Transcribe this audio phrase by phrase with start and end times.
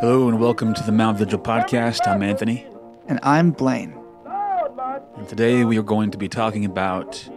[0.00, 2.06] Hello and welcome to the Mount Vigil podcast.
[2.06, 2.68] I'm Anthony.
[3.08, 3.98] And I'm Blaine.
[5.16, 7.28] And today we are going to be talking about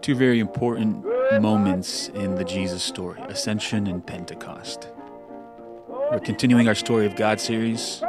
[0.00, 1.06] two very important
[1.40, 4.88] moments in the Jesus story Ascension and Pentecost.
[5.88, 8.00] We're continuing our Story of God series.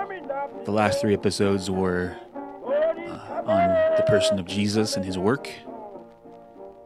[0.66, 2.18] The last three episodes were
[2.66, 5.52] uh, on the person of Jesus and his work.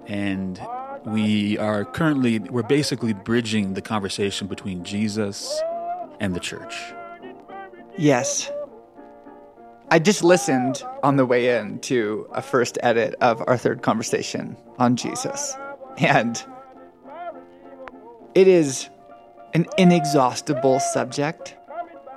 [0.08, 0.60] And
[1.06, 5.62] we are currently, we're basically bridging the conversation between Jesus
[6.20, 6.76] and the church.
[7.98, 8.52] Yes.
[9.91, 14.58] I just listened on the way in to a first edit of our third conversation
[14.80, 15.55] on Jesus.
[15.98, 16.44] And
[18.34, 18.90] it is
[19.53, 21.56] an inexhaustible subject.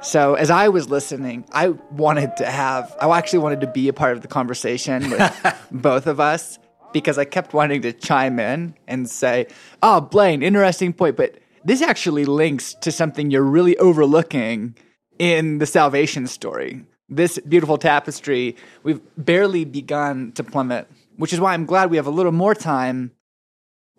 [0.01, 3.93] So as I was listening, I wanted to have, I actually wanted to be a
[3.93, 6.59] part of the conversation with both of us
[6.93, 9.47] because I kept wanting to chime in and say,
[9.83, 11.17] oh, Blaine, interesting point.
[11.17, 14.75] But this actually links to something you're really overlooking
[15.19, 16.85] in the salvation story.
[17.09, 22.07] This beautiful tapestry, we've barely begun to plummet, which is why I'm glad we have
[22.07, 23.13] a little more time,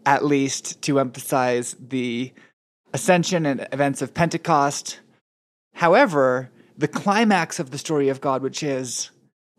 [0.06, 2.32] at least, to emphasize the
[2.94, 5.00] ascension and events of Pentecost.
[5.74, 9.12] However, the climax of the story of God, which is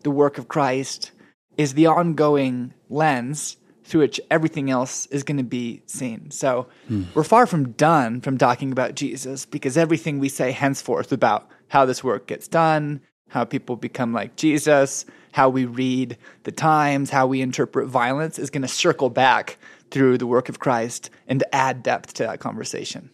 [0.03, 1.12] the work of Christ,
[1.61, 6.30] is the ongoing lens through which everything else is going to be seen.
[6.30, 7.02] So hmm.
[7.12, 11.84] we're far from done from talking about Jesus because everything we say henceforth about how
[11.84, 17.27] this work gets done, how people become like Jesus, how we read the times, how
[17.27, 19.58] we interpret violence is going to circle back
[19.91, 23.11] through the work of Christ and add depth to that conversation.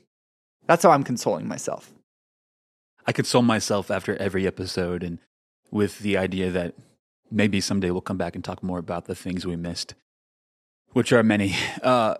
[0.69, 1.93] That's how I'm consoling myself.
[3.09, 5.19] I console myself after every episode and
[5.73, 6.75] with the idea that
[7.31, 9.95] maybe someday we'll come back and talk more about the things we missed
[10.97, 11.55] which are many.
[11.83, 12.15] Uh,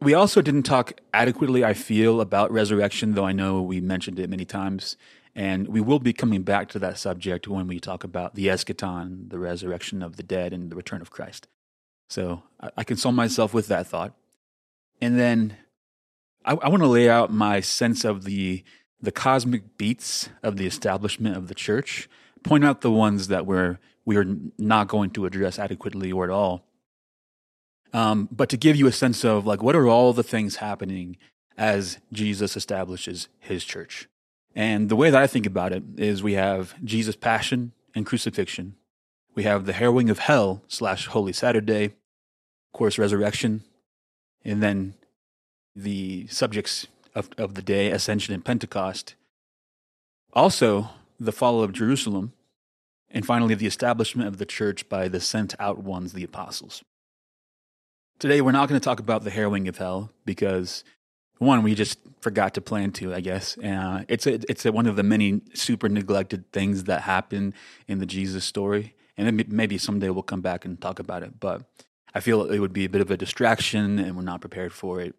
[0.00, 4.28] we also didn't talk adequately, I feel, about resurrection, though I know we mentioned it
[4.28, 4.96] many times.
[5.32, 9.30] And we will be coming back to that subject when we talk about the eschaton,
[9.30, 11.46] the resurrection of the dead, and the return of Christ.
[12.08, 14.12] So I, I console myself with that thought.
[15.00, 15.56] And then
[16.44, 18.64] I, I want to lay out my sense of the
[19.00, 22.08] the cosmic beats of the establishment of the church,
[22.44, 24.26] point out the ones that we're we are
[24.58, 26.62] not going to address adequately or at all,
[27.92, 31.16] um, but to give you a sense of like what are all the things happening
[31.56, 34.08] as Jesus establishes his church.
[34.54, 38.76] And the way that I think about it is we have Jesus' passion and crucifixion.
[39.34, 43.64] We have the harrowing of hell slash Holy Saturday, of course, resurrection,
[44.44, 44.94] and then
[45.74, 49.14] the subjects of, of the day, Ascension and Pentecost.
[50.32, 50.90] Also,
[51.24, 52.32] the fall of Jerusalem,
[53.10, 56.82] and finally, the establishment of the church by the sent out ones, the apostles.
[58.18, 60.84] Today, we're not going to talk about the harrowing of hell because
[61.38, 63.58] one, we just forgot to plan to, I guess.
[63.58, 67.54] Uh, it's a, it's a, one of the many super neglected things that happen
[67.88, 71.38] in the Jesus story, and maybe someday we'll come back and talk about it.
[71.40, 71.62] But
[72.14, 75.00] I feel it would be a bit of a distraction, and we're not prepared for
[75.00, 75.14] it.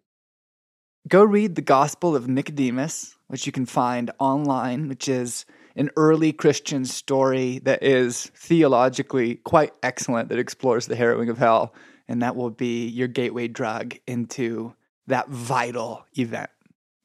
[1.08, 5.44] Go read the Gospel of Nicodemus, which you can find online, which is
[5.76, 11.74] an early Christian story that is theologically quite excellent that explores the harrowing of hell
[12.08, 14.74] and that will be your gateway drug into
[15.06, 16.50] that vital event.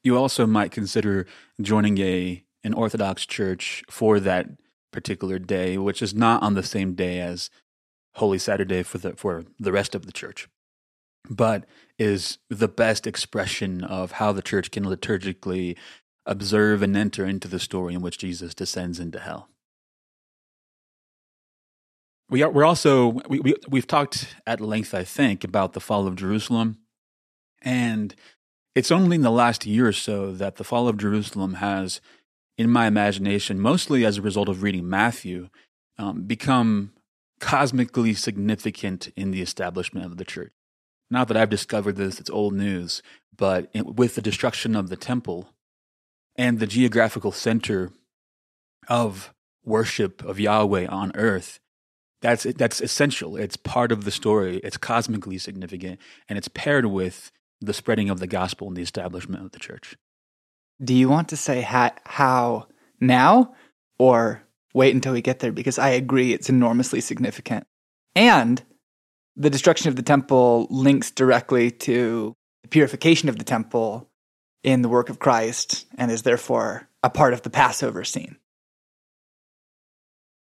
[0.02, 1.26] You also might consider
[1.60, 4.46] joining a an Orthodox church for that
[4.92, 7.50] particular day, which is not on the same day as
[8.14, 10.48] Holy Saturday for the for the rest of the church,
[11.28, 11.64] but
[11.98, 15.76] is the best expression of how the church can liturgically
[16.26, 19.48] observe and enter into the story in which Jesus descends into hell.
[22.30, 26.06] We are, we're also we, we we've talked at length, I think, about the fall
[26.06, 26.78] of Jerusalem,
[27.60, 28.14] and
[28.74, 32.00] it's only in the last year or so that the fall of Jerusalem has,
[32.56, 35.50] in my imagination, mostly as a result of reading Matthew,
[35.98, 36.92] um, become
[37.38, 40.52] cosmically significant in the establishment of the church.
[41.10, 43.02] Not that I've discovered this; it's old news.
[43.36, 45.48] But with the destruction of the temple
[46.36, 47.90] and the geographical center
[48.88, 49.32] of
[49.64, 51.60] worship of Yahweh on earth,
[52.20, 53.36] that's that's essential.
[53.36, 54.58] It's part of the story.
[54.58, 59.44] It's cosmically significant, and it's paired with the spreading of the gospel and the establishment
[59.44, 59.96] of the church.
[60.82, 62.68] Do you want to say ha- how
[63.00, 63.54] now,
[63.98, 64.42] or
[64.74, 65.52] wait until we get there?
[65.52, 67.66] Because I agree, it's enormously significant,
[68.14, 68.62] and
[69.36, 74.08] the destruction of the temple links directly to the purification of the temple
[74.62, 78.36] in the work of Christ, and is therefore a part of the Passover scene.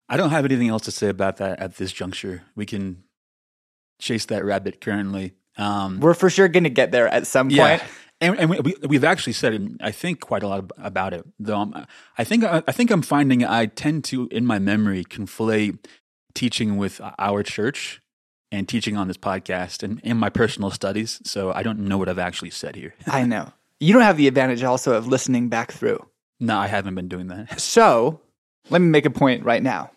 [0.08, 2.42] I don't have anything else to say about that at this juncture.
[2.54, 3.04] We can
[4.00, 7.78] chase that rabbit currently Um, We're for sure going to get there at some yeah,
[7.78, 7.90] point.
[8.20, 11.24] and, and we, we've actually said, I think, quite a lot about it.
[11.38, 11.86] Though I'm,
[12.18, 15.86] I think I, I think I'm finding I tend to, in my memory, conflate
[16.34, 18.00] teaching with our church
[18.50, 21.20] and teaching on this podcast and in my personal studies.
[21.24, 22.94] So I don't know what I've actually said here.
[23.06, 23.52] I know.
[23.82, 25.98] You don't have the advantage also of listening back through.
[26.38, 27.60] no, I haven't been doing that.
[27.60, 28.20] So
[28.70, 29.90] let me make a point right now,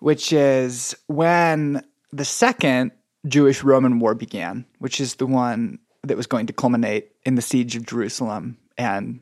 [0.00, 1.82] which is when
[2.12, 2.92] the second
[3.26, 7.42] Jewish Roman war began, which is the one that was going to culminate in the
[7.42, 9.20] siege of Jerusalem and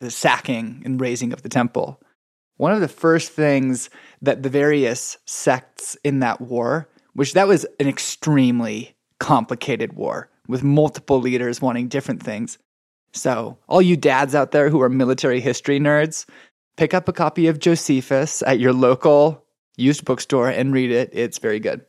[0.00, 2.00] the sacking and razing of the temple.
[2.56, 3.90] One of the first things
[4.22, 10.62] that the various sects in that war, which that was an extremely complicated war with
[10.62, 12.56] multiple leaders wanting different things.
[13.12, 16.26] So, all you dads out there who are military history nerds,
[16.76, 19.44] pick up a copy of Josephus at your local
[19.76, 21.10] used bookstore and read it.
[21.12, 21.84] It's very good.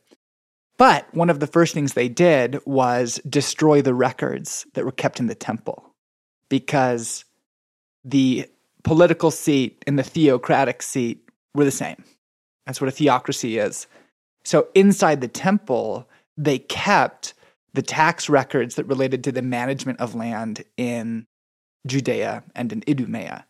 [0.76, 5.20] But one of the first things they did was destroy the records that were kept
[5.20, 5.94] in the temple
[6.48, 7.24] because
[8.04, 8.48] the
[8.82, 12.02] political seat and the theocratic seat were the same.
[12.66, 13.86] That's what a theocracy is.
[14.44, 17.34] So inside the temple, they kept
[17.74, 21.26] the tax records that related to the management of land in
[21.86, 23.46] Judea and in Idumea.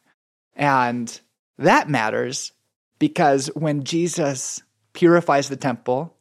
[0.56, 1.20] And
[1.58, 2.52] that matters
[2.98, 4.62] because when Jesus
[4.92, 6.16] purifies the temple,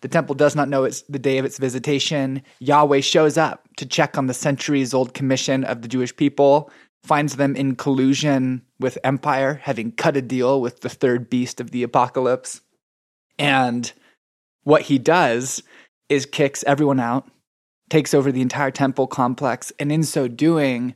[0.00, 2.42] the temple does not know it's the day of its visitation.
[2.60, 6.70] Yahweh shows up to check on the centuries old commission of the Jewish people,
[7.02, 11.70] finds them in collusion with empire, having cut a deal with the third beast of
[11.70, 12.60] the apocalypse.
[13.38, 13.92] And
[14.64, 15.62] what he does
[16.08, 17.28] is kicks everyone out,
[17.90, 20.94] takes over the entire temple complex, and in so doing,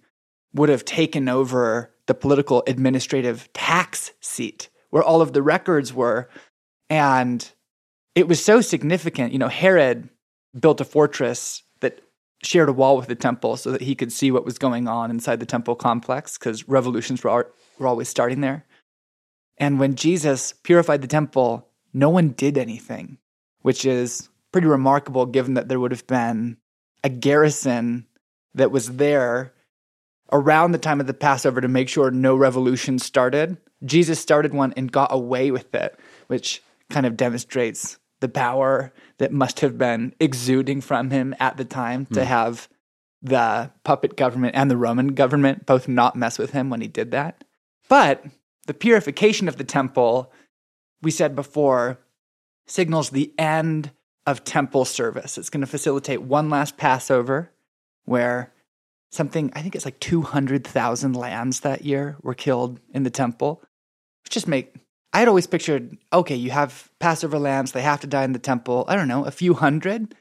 [0.55, 6.29] would have taken over the political administrative tax seat where all of the records were.
[6.89, 7.51] And
[8.15, 9.33] it was so significant.
[9.33, 10.09] You know, Herod
[10.59, 12.01] built a fortress that
[12.43, 15.11] shared a wall with the temple so that he could see what was going on
[15.11, 18.65] inside the temple complex because revolutions were, were always starting there.
[19.59, 23.19] And when Jesus purified the temple, no one did anything,
[23.63, 26.57] which is pretty remarkable given that there would have been
[27.05, 28.07] a garrison
[28.55, 29.53] that was there
[30.33, 33.59] around the time of the Passover to make sure no revolution started.
[33.85, 35.97] Jesus started one and got away with it,
[36.27, 41.65] which kind of demonstrates the power that must have been exuding from him at the
[41.65, 42.27] time to hmm.
[42.27, 42.69] have
[43.21, 47.11] the puppet government and the Roman government both not mess with him when he did
[47.11, 47.45] that.
[47.89, 48.25] But
[48.67, 50.33] the purification of the temple,
[51.03, 52.01] we said before,
[52.67, 53.93] signals the end
[54.27, 55.37] of temple service.
[55.39, 57.51] It's going to facilitate one last Passover
[58.05, 58.53] where
[59.13, 63.63] something, I think it's like 200,000 lambs that year were killed in the temple.
[64.29, 64.75] Just make,
[65.13, 68.39] I had always pictured, okay, you have Passover lambs, they have to die in the
[68.39, 68.85] temple.
[68.89, 70.15] I don't know, a few hundred?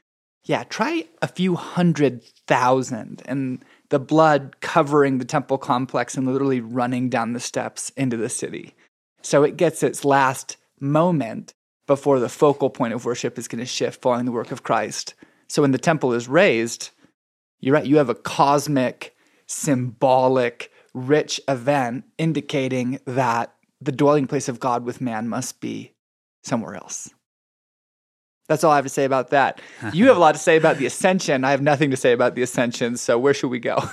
[0.46, 6.60] Yeah, try a few hundred thousand and the blood covering the temple complex and literally
[6.60, 8.76] running down the steps into the city.
[9.22, 11.54] So it gets its last moment
[11.88, 15.14] before the focal point of worship is going to shift following the work of Christ.
[15.48, 16.92] So when the temple is razed,
[17.60, 19.16] you're right, you have a cosmic,
[19.48, 25.94] symbolic, rich event indicating that the dwelling place of God with man must be
[26.44, 27.10] somewhere else.
[28.48, 29.62] That's all I have to say about that.
[29.94, 31.44] You have a lot to say about the ascension.
[31.44, 32.98] I have nothing to say about the ascension.
[32.98, 33.80] So where should we go?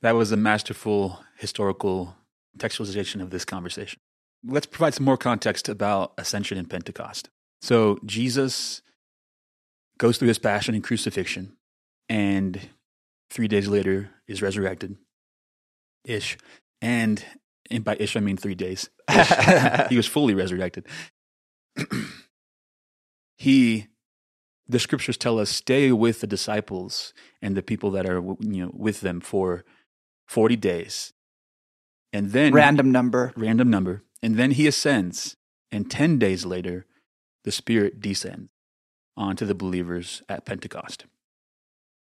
[0.00, 2.14] That was a masterful historical
[2.56, 3.98] textualization of this conversation.
[4.46, 7.28] Let's provide some more context about Ascension and Pentecost.
[7.60, 8.82] So, Jesus
[9.98, 11.56] goes through his passion and crucifixion,
[12.08, 12.60] and
[13.30, 14.96] three days later is resurrected
[16.04, 16.38] ish.
[16.80, 17.24] And,
[17.70, 18.88] and by ish, I mean three days.
[19.88, 20.86] He was fully resurrected.
[23.38, 23.86] he
[24.70, 28.70] the scriptures tell us stay with the disciples and the people that are you know
[28.74, 29.64] with them for
[30.26, 31.12] 40 days
[32.12, 33.32] and then Random number.
[33.36, 35.36] random number and then he ascends
[35.70, 36.86] and 10 days later
[37.44, 38.50] the spirit descends
[39.16, 41.06] onto the believers at pentecost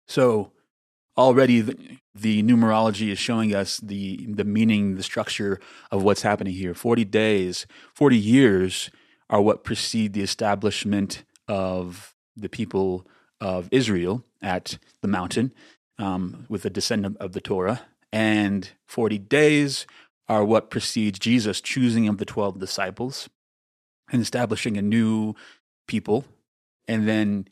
[0.06, 0.52] so
[1.16, 6.54] already the, the numerology is showing us the the meaning the structure of what's happening
[6.54, 8.90] here 40 days 40 years
[9.28, 13.06] are what precede the establishment of the people
[13.40, 15.52] of Israel at the mountain
[15.98, 17.82] um, with the descendant of the Torah.
[18.12, 19.86] And 40 days
[20.30, 23.28] are what precedes Jesus choosing of the 12 disciples
[24.12, 25.34] and establishing a new
[25.88, 26.24] people.
[26.86, 27.48] And then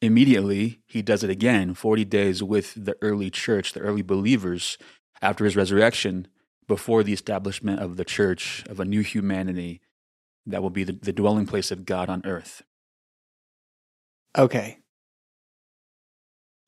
[0.00, 4.78] immediately he does it again 40 days with the early church, the early believers
[5.20, 6.26] after his resurrection,
[6.66, 9.82] before the establishment of the church, of a new humanity
[10.46, 12.62] that will be the, the dwelling place of God on earth.
[14.38, 14.78] Okay.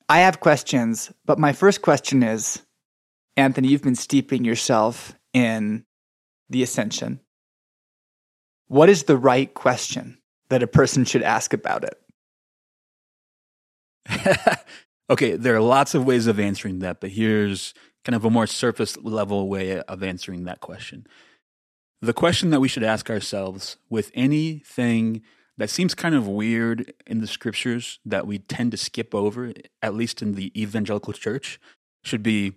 [0.07, 2.61] I have questions, but my first question is
[3.35, 5.85] Anthony, you've been steeping yourself in
[6.49, 7.19] the ascension.
[8.67, 10.19] What is the right question
[10.49, 11.99] that a person should ask about it?
[15.09, 17.73] okay, there are lots of ways of answering that, but here's
[18.05, 21.05] kind of a more surface level way of answering that question.
[22.01, 25.21] The question that we should ask ourselves with anything
[25.57, 29.93] that seems kind of weird in the scriptures that we tend to skip over, at
[29.93, 31.59] least in the evangelical church,
[32.03, 32.53] should be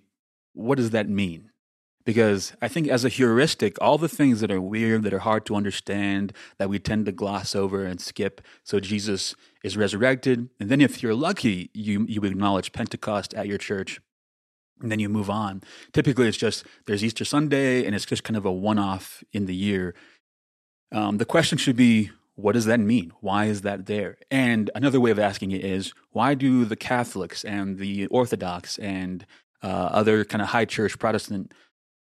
[0.55, 1.51] what does that mean?
[2.05, 5.47] Because I think, as a heuristic, all the things that are weird, that are hard
[5.47, 8.41] to understand, that we tend to gloss over and skip.
[8.65, 10.49] So, Jesus is resurrected.
[10.59, 14.01] And then, if you're lucky, you, you acknowledge Pentecost at your church
[14.81, 15.63] and then you move on.
[15.93, 19.47] Typically, it's just there's Easter Sunday, and it's just kind of a one off in
[19.47, 19.95] the year.
[20.91, 23.13] Um, the question should be what does that mean?
[23.21, 24.17] Why is that there?
[24.31, 29.27] And another way of asking it is why do the Catholics and the Orthodox and
[29.63, 31.53] uh, other kind of high church Protestant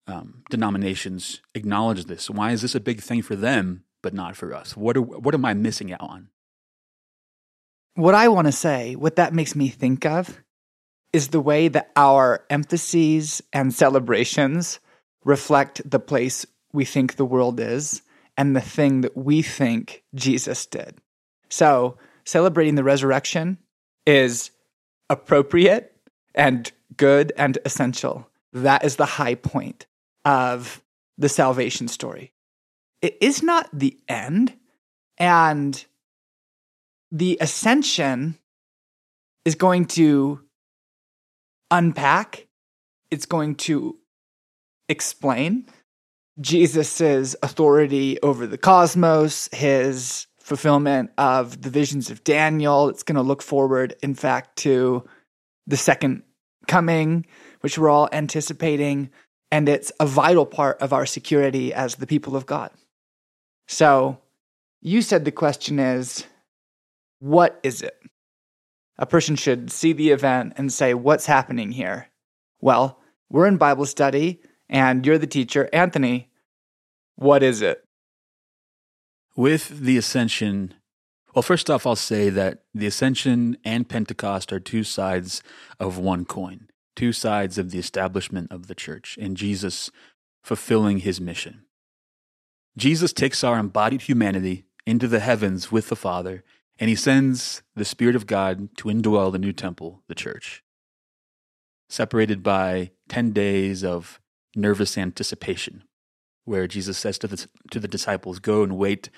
[0.08, 2.30] um, denominations acknowledge this?
[2.30, 4.76] Why is this a big thing for them, but not for us?
[4.76, 6.30] What, are, what am I missing out on?
[7.96, 10.38] What I want to say, what that makes me think of,
[11.14, 14.80] is the way that our emphases and celebrations
[15.24, 18.02] reflect the place we think the world is
[18.38, 20.98] and the thing that we think Jesus did.
[21.50, 23.58] So, celebrating the resurrection
[24.06, 24.52] is
[25.10, 25.96] appropriate
[26.36, 28.30] and good and essential.
[28.54, 29.86] That is the high point
[30.26, 30.84] of
[31.18, 32.34] the salvation story.
[33.02, 34.54] It is not the end,
[35.18, 35.84] and
[37.12, 38.38] the ascension
[39.46, 40.42] is going to
[41.72, 42.48] unpack,
[43.12, 43.98] it's going to
[44.90, 45.66] explain
[46.40, 52.90] Jesus's authority over the cosmos, his fulfillment of the visions of Daniel.
[52.90, 55.04] It's going to look forward, in fact, to
[55.66, 56.24] the second
[56.68, 57.26] coming,
[57.62, 59.10] which we're all anticipating.
[59.52, 62.72] And it's a vital part of our security as the people of God.
[63.68, 64.20] So,
[64.82, 66.26] you said the question is,
[67.20, 67.98] what is it?
[68.98, 72.08] A person should see the event and say, What's happening here?
[72.60, 73.00] Well,
[73.30, 75.70] we're in Bible study and you're the teacher.
[75.72, 76.30] Anthony,
[77.16, 77.84] what is it?
[79.36, 80.74] With the ascension,
[81.36, 85.44] well, first off, I'll say that the ascension and Pentecost are two sides
[85.80, 89.90] of one coin, two sides of the establishment of the church, and Jesus
[90.44, 91.64] fulfilling his mission.
[92.76, 96.44] Jesus takes our embodied humanity into the heavens with the Father,
[96.80, 100.64] and he sends the Spirit of God to indwell the new temple, the church.
[101.88, 104.20] Separated by 10 days of
[104.56, 105.84] nervous anticipation,
[106.46, 109.10] where Jesus says to the, to the disciples, Go and wait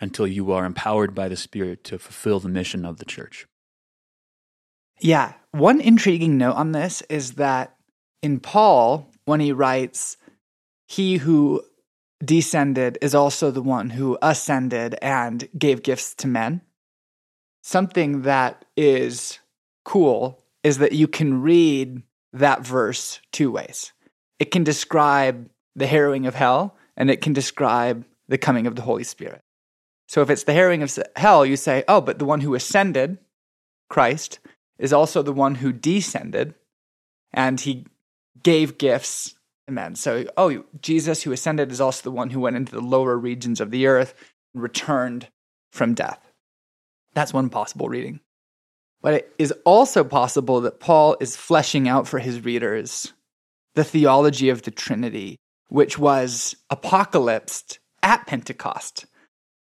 [0.00, 3.46] until you are empowered by the Spirit to fulfill the mission of the church.
[5.00, 5.34] Yeah.
[5.52, 7.76] One intriguing note on this is that
[8.22, 10.16] in Paul, when he writes,
[10.86, 11.62] He who
[12.24, 16.62] descended is also the one who ascended and gave gifts to men.
[17.62, 19.38] Something that is
[19.84, 23.92] cool is that you can read that verse two ways
[24.38, 28.82] it can describe the harrowing of hell and it can describe the coming of the
[28.82, 29.40] Holy Spirit.
[30.08, 33.18] So if it's the harrowing of hell, you say, oh, but the one who ascended,
[33.88, 34.38] Christ,
[34.78, 36.54] is also the one who descended
[37.32, 37.86] and he
[38.42, 39.34] gave gifts
[39.66, 39.94] to men.
[39.94, 43.60] So, oh, Jesus who ascended is also the one who went into the lower regions
[43.60, 44.14] of the earth
[44.54, 45.28] and returned
[45.72, 46.20] from death.
[47.14, 48.20] That's one possible reading.
[49.02, 53.12] But it is also possible that Paul is fleshing out for his readers
[53.74, 55.36] the theology of the Trinity,
[55.68, 59.06] which was apocalypsed at Pentecost.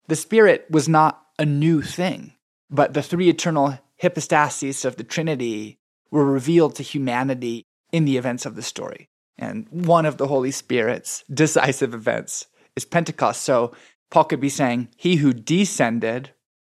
[0.08, 2.34] The Spirit was not a new thing,
[2.70, 5.80] but the three eternal hypostases of the Trinity
[6.12, 9.10] were revealed to humanity in the events of the story.
[9.38, 12.46] And one of the Holy Spirit's decisive events
[12.76, 13.42] is Pentecost.
[13.42, 13.74] So
[14.12, 16.32] Paul could be saying, He who descended,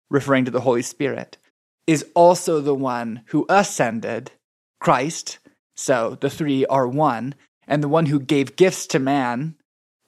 [0.08, 1.36] referring to the Holy Spirit,
[1.86, 4.32] is also the one who ascended,
[4.80, 5.38] Christ,
[5.76, 7.34] so the three are one,
[7.68, 9.56] and the one who gave gifts to man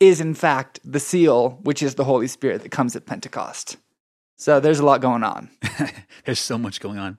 [0.01, 3.77] is in fact the seal, which is the Holy Spirit that comes at Pentecost.
[4.39, 5.51] So there's a lot going on.
[6.25, 7.19] there's so much going on.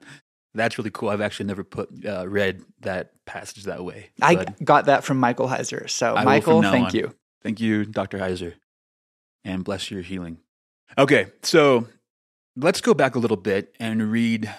[0.54, 1.10] That's really cool.
[1.10, 4.10] I've actually never put uh, read that passage that way.
[4.22, 5.90] I got that from Michael Heiser.
[5.90, 6.96] So I Michael, thank on.
[6.96, 7.14] you.
[7.44, 8.18] Thank you, Dr.
[8.18, 8.56] Heiser,
[9.44, 10.40] and bless your healing.
[10.98, 11.88] Okay, so
[12.56, 14.54] let's go back a little bit and read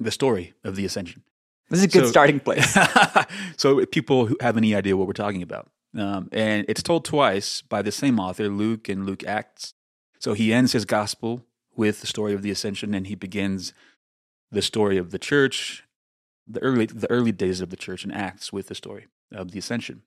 [0.00, 1.22] the story of the ascension.
[1.68, 2.76] This is a good so, starting place.
[3.56, 5.70] so people who have any idea what we're talking about.
[5.96, 9.74] Um, and it's told twice by the same author, Luke and Luke Acts.
[10.18, 11.44] So he ends his gospel
[11.76, 13.72] with the story of the ascension and he begins
[14.50, 15.84] the story of the church
[16.46, 19.58] the early the early days of the church in Acts with the story of the
[19.58, 20.02] ascension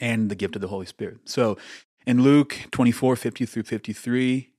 [0.00, 1.18] and the gift of the Holy Spirit.
[1.26, 1.58] So
[2.06, 4.50] in Luke 24, 50 through 53,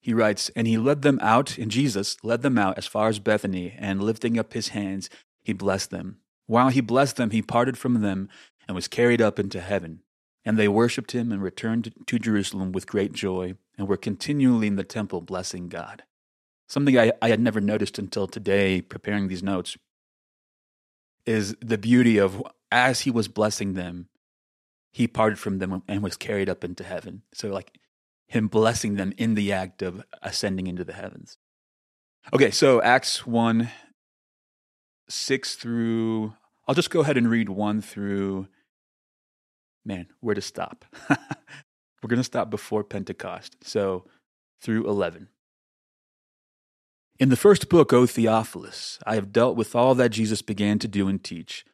[0.00, 3.18] he writes, And he led them out, and Jesus led them out as far as
[3.18, 5.10] Bethany, and lifting up his hands,
[5.42, 6.18] he blessed them.
[6.46, 8.28] While he blessed them, he parted from them
[8.66, 10.02] and was carried up into heaven.
[10.44, 14.76] And they worshipped him and returned to Jerusalem with great joy, and were continually in
[14.76, 16.04] the temple blessing God.
[16.68, 19.76] Something I, I had never noticed until today, preparing these notes,
[21.26, 24.08] is the beauty of as he was blessing them,
[24.90, 27.22] he parted from them and was carried up into heaven.
[27.32, 27.78] So, like
[28.26, 31.36] him blessing them in the act of ascending into the heavens.
[32.32, 33.70] Okay, so Acts 1
[35.08, 36.34] 6 through,
[36.66, 38.48] I'll just go ahead and read 1 through,
[39.84, 40.86] man, where to stop?
[42.02, 43.56] We're going to stop before Pentecost.
[43.62, 44.04] So
[44.60, 45.28] through 11.
[47.18, 50.88] In the first book, O Theophilus, I have dealt with all that Jesus began to
[50.88, 51.64] do and teach,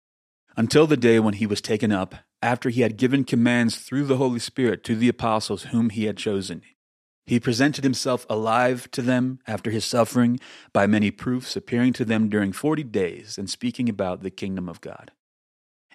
[0.56, 4.16] until the day when he was taken up, after he had given commands through the
[4.16, 6.62] Holy Spirit to the apostles whom he had chosen.
[7.26, 10.40] He presented himself alive to them after his suffering
[10.73, 14.80] by many proofs, appearing to them during forty days and speaking about the kingdom of
[14.80, 15.12] God.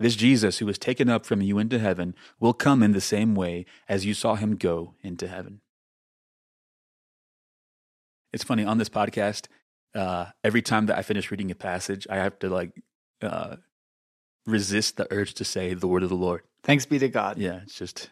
[0.00, 3.34] This Jesus, who was taken up from you into heaven, will come in the same
[3.34, 5.60] way as you saw him go into heaven.
[8.32, 9.46] It's funny on this podcast,
[9.94, 12.70] uh, every time that I finish reading a passage, I have to like
[13.20, 13.56] uh,
[14.46, 16.42] resist the urge to say the word of the Lord.
[16.62, 17.36] Thanks be to God.
[17.36, 18.08] Yeah, it's just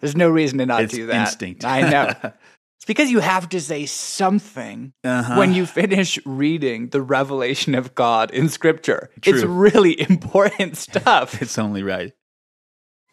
[0.00, 1.28] There's no reason to not do that.
[1.28, 1.64] instinct.
[1.66, 2.32] I know.
[2.76, 5.36] It's because you have to say something uh-huh.
[5.36, 9.10] when you finish reading the revelation of God in scripture.
[9.22, 11.40] It's really important stuff.
[11.42, 12.12] it's only right.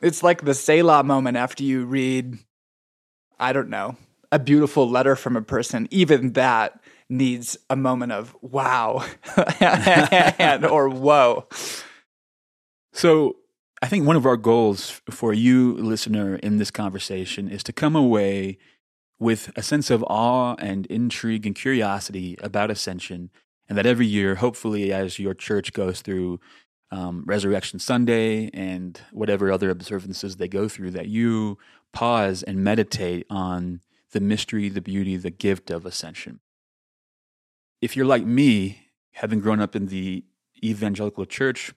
[0.02, 2.38] it's like the Selah moment after you read,
[3.39, 3.95] I don't know,
[4.32, 5.88] a beautiful letter from a person.
[5.91, 6.80] Even that
[7.12, 9.06] needs a moment of wow
[9.60, 11.47] and, or whoa.
[12.93, 13.38] So
[13.82, 17.95] I think one of our goals for you, listener, in this conversation is to come
[17.95, 18.58] away
[19.22, 23.30] with a sense of awe and intrigue and curiosity about Ascension,
[23.70, 26.40] and that every year, hopefully, as your church goes through
[26.90, 31.60] um, Resurrection Sunday and whatever other observances they go through, that you
[31.94, 33.82] pause and meditate on
[34.12, 36.40] the mystery, the beauty, the gift of Ascension.
[37.80, 40.26] If you're like me, having grown up in the
[40.64, 41.74] evangelical church,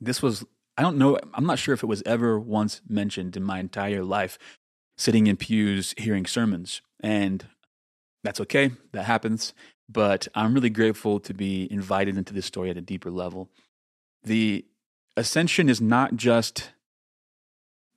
[0.00, 0.44] this was,
[0.76, 4.02] I don't know, I'm not sure if it was ever once mentioned in my entire
[4.02, 4.36] life,
[5.00, 6.82] sitting in pews hearing sermons.
[7.02, 7.46] And
[8.22, 9.54] that's okay, that happens.
[9.88, 13.48] But I'm really grateful to be invited into this story at a deeper level.
[14.22, 14.66] The
[15.16, 16.72] ascension is not just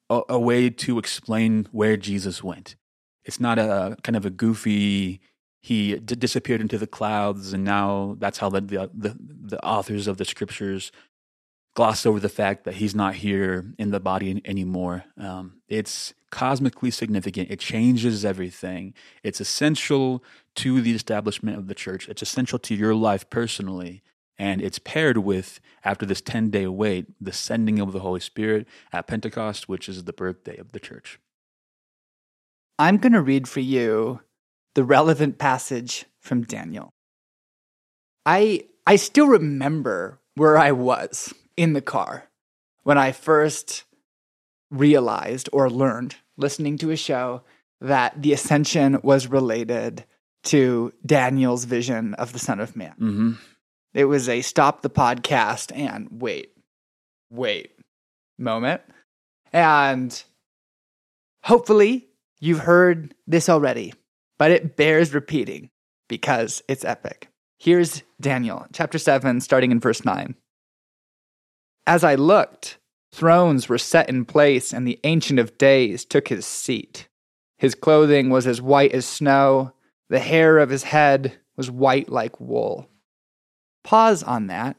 [0.09, 2.77] a, a way to explain where Jesus went.
[3.25, 5.19] It's not a kind of a goofy,
[5.61, 10.17] he d- disappeared into the clouds, and now that's how the, the, the, authors of
[10.17, 10.91] the scriptures
[11.75, 15.05] gloss over the fact that he's not here in the body anymore.
[15.17, 17.51] Um, it's cosmically significant.
[17.51, 18.95] It changes everything.
[19.21, 20.23] It's essential
[20.55, 22.09] to the establishment of the church.
[22.09, 24.01] It's essential to your life personally.
[24.39, 28.67] And it's paired with, after this 10 day wait, the sending of the Holy Spirit
[28.91, 31.19] at Pentecost, which is the birthday of the church.
[32.79, 34.21] I'm going to read for you
[34.73, 36.95] the relevant passage from Daniel.
[38.25, 42.31] I I still remember where I was in the car
[42.81, 43.83] when I first
[44.73, 47.43] realized or learned listening to a show
[47.79, 50.03] that the ascension was related
[50.43, 52.95] to Daniel's vision of the Son of Man.
[52.99, 53.31] Mm-hmm.
[53.93, 56.51] It was a stop the podcast and wait,
[57.29, 57.71] wait
[58.37, 58.81] moment.
[59.51, 60.23] And
[61.43, 62.07] hopefully
[62.39, 63.93] you've heard this already,
[64.39, 65.69] but it bears repeating
[66.09, 67.29] because it's epic.
[67.59, 70.35] Here's Daniel, chapter 7, starting in verse 9.
[71.85, 72.77] As I looked,
[73.13, 77.07] thrones were set in place, and the Ancient of Days took his seat.
[77.57, 79.73] His clothing was as white as snow.
[80.09, 82.89] The hair of his head was white like wool.
[83.83, 84.75] Pause on that.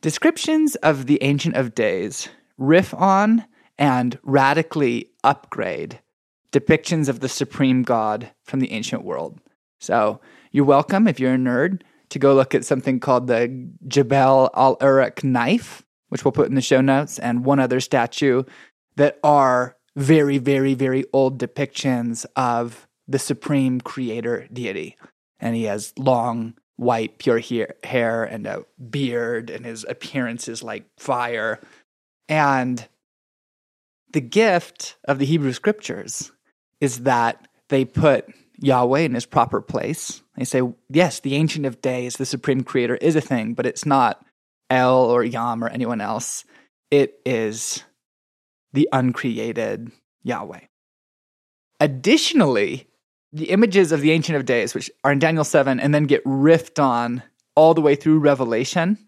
[0.00, 3.44] Descriptions of the Ancient of Days riff on
[3.78, 6.00] and radically upgrade
[6.52, 9.40] depictions of the supreme God from the ancient world.
[9.78, 10.20] So
[10.52, 14.78] you're welcome, if you're a nerd, to go look at something called the Gebel el
[14.80, 15.82] Arak knife,
[16.16, 18.42] which we'll put in the show notes, and one other statue
[18.96, 24.96] that are very, very, very old depictions of the supreme creator deity.
[25.40, 27.42] And he has long, white, pure
[27.84, 31.60] hair and a beard, and his appearance is like fire.
[32.30, 32.88] And
[34.14, 36.32] the gift of the Hebrew scriptures
[36.80, 38.24] is that they put
[38.58, 40.22] Yahweh in his proper place.
[40.38, 43.84] They say, yes, the Ancient of Days, the Supreme Creator, is a thing, but it's
[43.84, 44.24] not
[44.70, 46.44] El or Yam or anyone else.
[46.90, 47.82] It is
[48.72, 49.90] the uncreated
[50.22, 50.60] Yahweh.
[51.80, 52.88] Additionally,
[53.32, 56.24] the images of the Ancient of Days, which are in Daniel 7 and then get
[56.24, 57.22] riffed on
[57.54, 58.98] all the way through Revelation,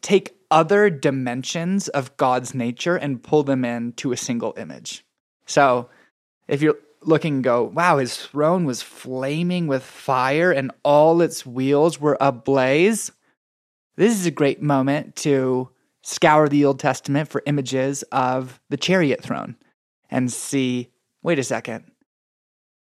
[0.00, 5.04] take other dimensions of God's nature and pull them into a single image.
[5.46, 5.90] So
[6.46, 11.44] if you're looking and go, wow, his throne was flaming with fire and all its
[11.44, 13.12] wheels were ablaze,
[13.98, 15.70] this is a great moment to
[16.02, 19.56] scour the Old Testament for images of the chariot throne
[20.08, 20.90] and see,
[21.22, 21.84] wait a second.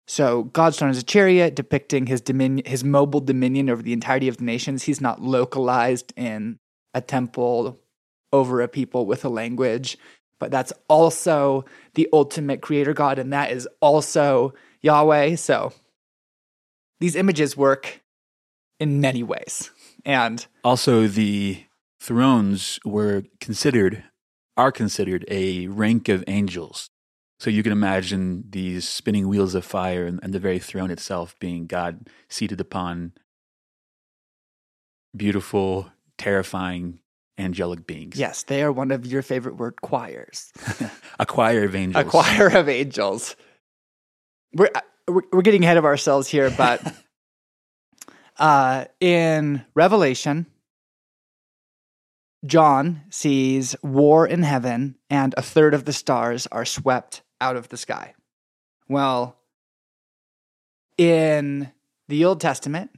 [0.06, 4.28] So God's throne is a chariot depicting his dominion, his mobile dominion over the entirety
[4.28, 4.84] of the nations.
[4.84, 6.58] He's not localized in
[6.94, 7.80] a temple
[8.32, 9.98] over a people with a language,
[10.38, 15.36] but that's also the ultimate creator God, and that is also Yahweh.
[15.36, 15.72] So
[17.00, 18.02] these images work
[18.78, 19.70] in many ways.
[20.08, 21.64] And also, the
[22.00, 24.04] thrones were considered,
[24.56, 26.88] are considered a rank of angels.
[27.38, 31.38] So you can imagine these spinning wheels of fire and, and the very throne itself
[31.38, 33.12] being God seated upon
[35.14, 37.00] beautiful terrifying
[37.36, 38.18] angelic beings.
[38.18, 40.52] Yes, they are one of your favorite word choirs.
[41.18, 42.06] a choir of angels.
[42.06, 43.36] A choir of angels.
[44.54, 46.80] We're uh, we're getting ahead of ourselves here, but
[48.38, 50.46] uh, in Revelation,
[52.46, 57.68] John sees war in heaven, and a third of the stars are swept out of
[57.68, 58.14] the sky.
[58.88, 59.36] Well,
[60.96, 61.72] in
[62.08, 62.90] the Old Testament,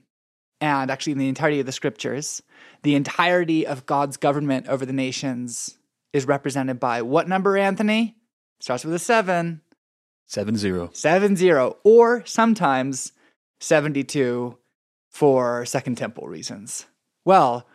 [0.61, 2.42] and actually in the entirety of the scriptures,
[2.83, 5.79] the entirety of God's government over the nations
[6.12, 8.16] is represented by what number, Anthony?
[8.61, 9.62] Starts with a seven.
[10.26, 10.90] Seven zero.
[10.92, 11.79] Seven zero.
[11.83, 13.12] Or sometimes
[13.61, 14.57] 72
[15.11, 16.87] for Second Temple reasons.
[17.25, 17.66] Well,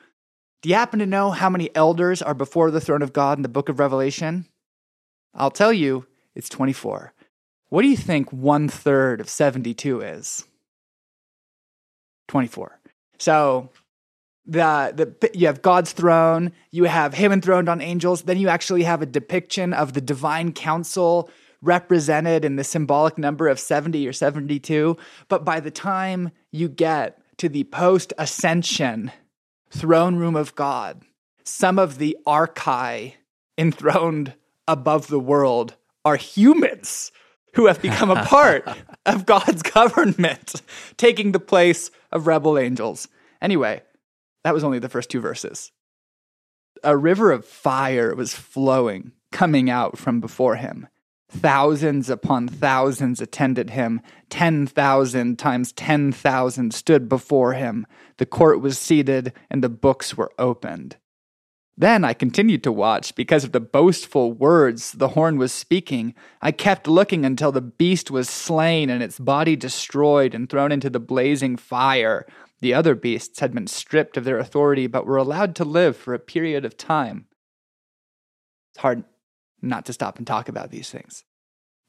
[0.62, 3.44] do you happen to know how many elders are before the throne of God in
[3.44, 4.48] the book of Revelation?
[5.36, 7.14] I'll tell you, it's 24.
[7.70, 10.46] What do you think one third of 72 is?
[12.28, 12.80] 24.
[13.20, 13.70] So
[14.46, 18.84] the the you have God's throne, you have him enthroned on angels, then you actually
[18.84, 21.30] have a depiction of the divine council
[21.62, 27.20] represented in the symbolic number of 70 or 72, but by the time you get
[27.38, 29.12] to the post ascension
[29.70, 31.02] throne room of God,
[31.44, 33.14] some of the archai
[33.58, 34.34] enthroned
[34.68, 37.12] above the world are humans
[37.56, 38.68] who have become a part
[39.06, 40.62] of God's government,
[40.98, 43.08] taking the place of rebel angels.
[43.42, 43.82] Anyway,
[44.44, 45.72] that was only the first two verses.
[46.84, 50.88] A river of fire was flowing, coming out from before him.
[51.40, 54.02] Thousands upon thousands attended him.
[54.30, 57.86] 10,000 times 10,000 stood before him.
[58.18, 60.96] The court was seated and the books were opened.
[61.78, 66.16] Then I continued to watch because of the boastful words the horn was speaking.
[66.42, 70.90] I kept looking until the beast was slain and its body destroyed and thrown into
[70.90, 72.26] the blazing fire.
[72.62, 76.14] The other beasts had been stripped of their authority but were allowed to live for
[76.14, 77.28] a period of time.
[78.72, 79.04] It's hard
[79.66, 81.24] not to stop and talk about these things.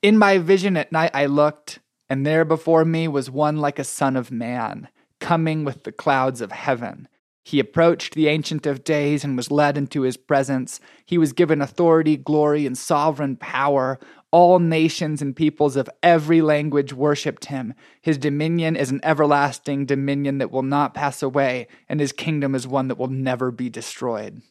[0.02, 3.84] In my vision at night, I looked, and there before me was one like a
[3.84, 4.88] son of man,
[5.20, 7.08] coming with the clouds of heaven.
[7.46, 10.80] He approached the Ancient of Days and was led into his presence.
[11.04, 14.00] He was given authority, glory, and sovereign power.
[14.32, 17.74] All nations and peoples of every language worshipped him.
[18.02, 22.66] His dominion is an everlasting dominion that will not pass away, and his kingdom is
[22.66, 24.42] one that will never be destroyed.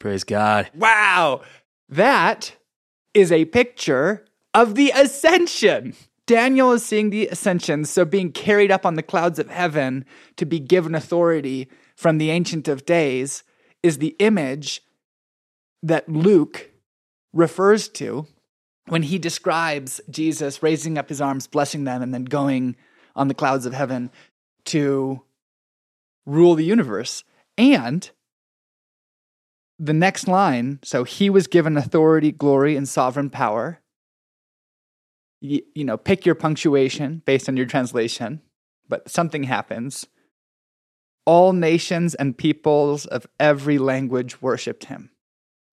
[0.00, 0.70] Praise God.
[0.74, 1.42] Wow!
[1.88, 2.56] That
[3.12, 5.94] is a picture of the ascension.
[6.26, 10.04] Daniel is seeing the ascension, so being carried up on the clouds of heaven
[10.36, 13.44] to be given authority from the Ancient of Days
[13.82, 14.80] is the image
[15.82, 16.70] that Luke
[17.34, 18.26] refers to
[18.86, 22.76] when he describes Jesus raising up his arms, blessing them, and then going
[23.14, 24.10] on the clouds of heaven
[24.64, 25.22] to
[26.24, 27.22] rule the universe.
[27.58, 28.10] And
[29.78, 33.80] the next line so he was given authority, glory, and sovereign power.
[35.40, 38.40] You, you know, pick your punctuation based on your translation,
[38.88, 40.06] but something happens.
[41.26, 45.10] All nations and peoples of every language worshiped him.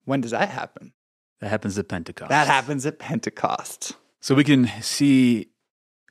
[0.04, 0.92] When does that happen?
[1.40, 2.28] That happens at Pentecost.
[2.30, 3.96] That happens at Pentecost.
[4.20, 5.48] So we can see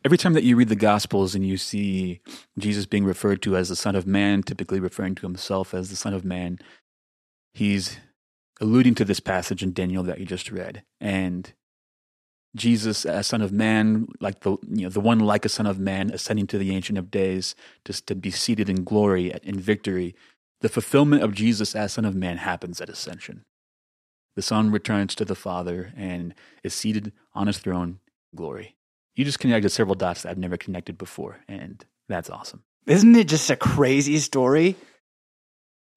[0.04, 2.22] every time that you read the Gospels and you see
[2.58, 5.96] Jesus being referred to as the Son of Man, typically referring to himself as the
[5.96, 6.60] Son of Man,
[7.54, 7.98] he's
[8.60, 10.84] alluding to this passage in Daniel that you just read.
[11.00, 11.54] And
[12.56, 15.80] Jesus as Son of Man, like the you know the one like a Son of
[15.80, 20.16] Man, ascending to the Ancient of Days, just to be seated in glory in victory.
[20.60, 23.46] The fulfillment of Jesus as Son of Man happens at Ascension.
[24.36, 26.34] The Son returns to the Father and
[26.64, 28.00] is seated on his throne,
[28.36, 28.76] glory.
[29.16, 32.64] You just connected several dots that I've never connected before, and that's awesome.
[32.86, 34.76] Isn't it just a crazy story?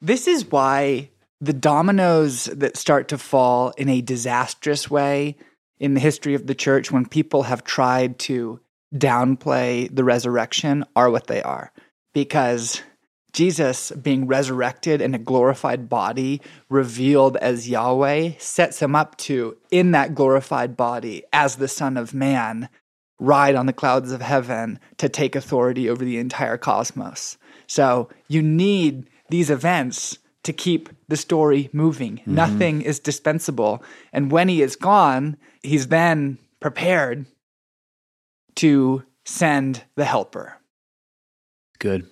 [0.01, 1.11] This is why
[1.45, 5.37] the dominoes that start to fall in a disastrous way
[5.79, 8.61] in the history of the church when people have tried to
[8.95, 11.73] downplay the resurrection are what they are.
[12.13, 12.81] Because
[13.33, 19.91] Jesus being resurrected in a glorified body, revealed as Yahweh, sets him up to, in
[19.91, 22.69] that glorified body, as the Son of Man,
[23.19, 27.37] ride on the clouds of heaven to take authority over the entire cosmos.
[27.67, 32.19] So you need these events to keep the story moving.
[32.19, 32.35] Mm-hmm.
[32.35, 33.83] Nothing is dispensable.
[34.13, 37.27] And when he is gone, he's then prepared
[38.57, 40.59] to send the helper.
[41.79, 42.07] Good.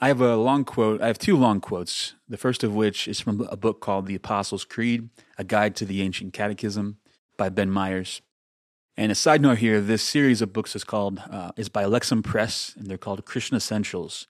[0.00, 1.00] I have a long quote.
[1.00, 2.14] I have two long quotes.
[2.28, 5.84] The first of which is from a book called The Apostles' Creed, A Guide to
[5.84, 6.98] the Ancient Catechism
[7.38, 8.20] by Ben Myers.
[8.96, 12.22] And a side note here, this series of books is called uh, is by Lexham
[12.22, 14.26] Press, and they're called Christian Essentials.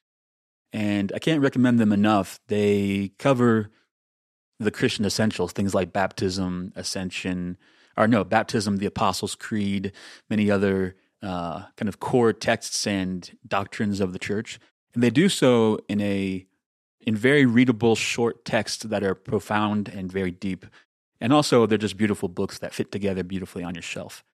[0.74, 2.40] And I can't recommend them enough.
[2.48, 3.70] They cover
[4.58, 7.56] the Christian essentials, things like baptism, ascension,
[7.96, 9.92] or no, baptism, the Apostles' Creed,
[10.28, 14.58] many other uh, kind of core texts and doctrines of the church.
[14.94, 16.44] And they do so in a
[17.00, 20.66] in very readable short texts that are profound and very deep.
[21.20, 24.24] And also they're just beautiful books that fit together beautifully on your shelf.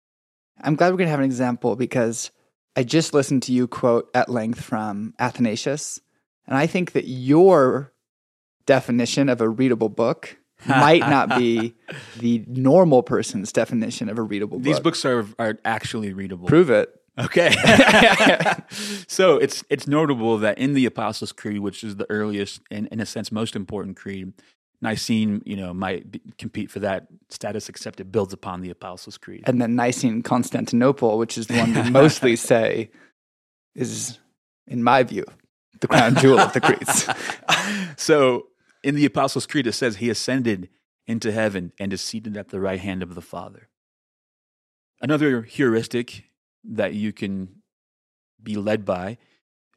[0.62, 2.30] I'm glad we're going to have an example because
[2.76, 6.00] I just listened to you quote at length from Athanasius.
[6.46, 7.92] And I think that your
[8.66, 11.74] definition of a readable book might not be
[12.18, 14.64] the normal person's definition of a readable book.
[14.64, 16.48] These books are, are actually readable.
[16.48, 16.94] Prove it.
[17.18, 17.50] Okay.
[19.06, 23.00] so it's it's notable that in the Apostles' Creed, which is the earliest and in
[23.00, 24.32] a sense most important creed,
[24.80, 29.18] Nicene, you know, might be, compete for that status, except it builds upon the Apostles'
[29.18, 29.44] Creed.
[29.46, 32.90] And then Nicene Constantinople, which is the one we mostly say
[33.74, 34.18] is,
[34.66, 35.24] in my view,
[35.80, 37.08] the crown jewel of the creeds.
[37.96, 38.48] so
[38.82, 40.68] in the Apostles' Creed, it says he ascended
[41.06, 43.68] into heaven and is seated at the right hand of the Father.
[45.00, 46.24] Another heuristic
[46.64, 47.62] that you can
[48.42, 49.18] be led by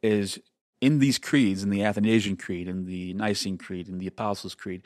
[0.02, 0.38] is
[0.80, 4.82] in these creeds, in the Athanasian Creed, in the Nicene Creed, in the Apostles' Creed,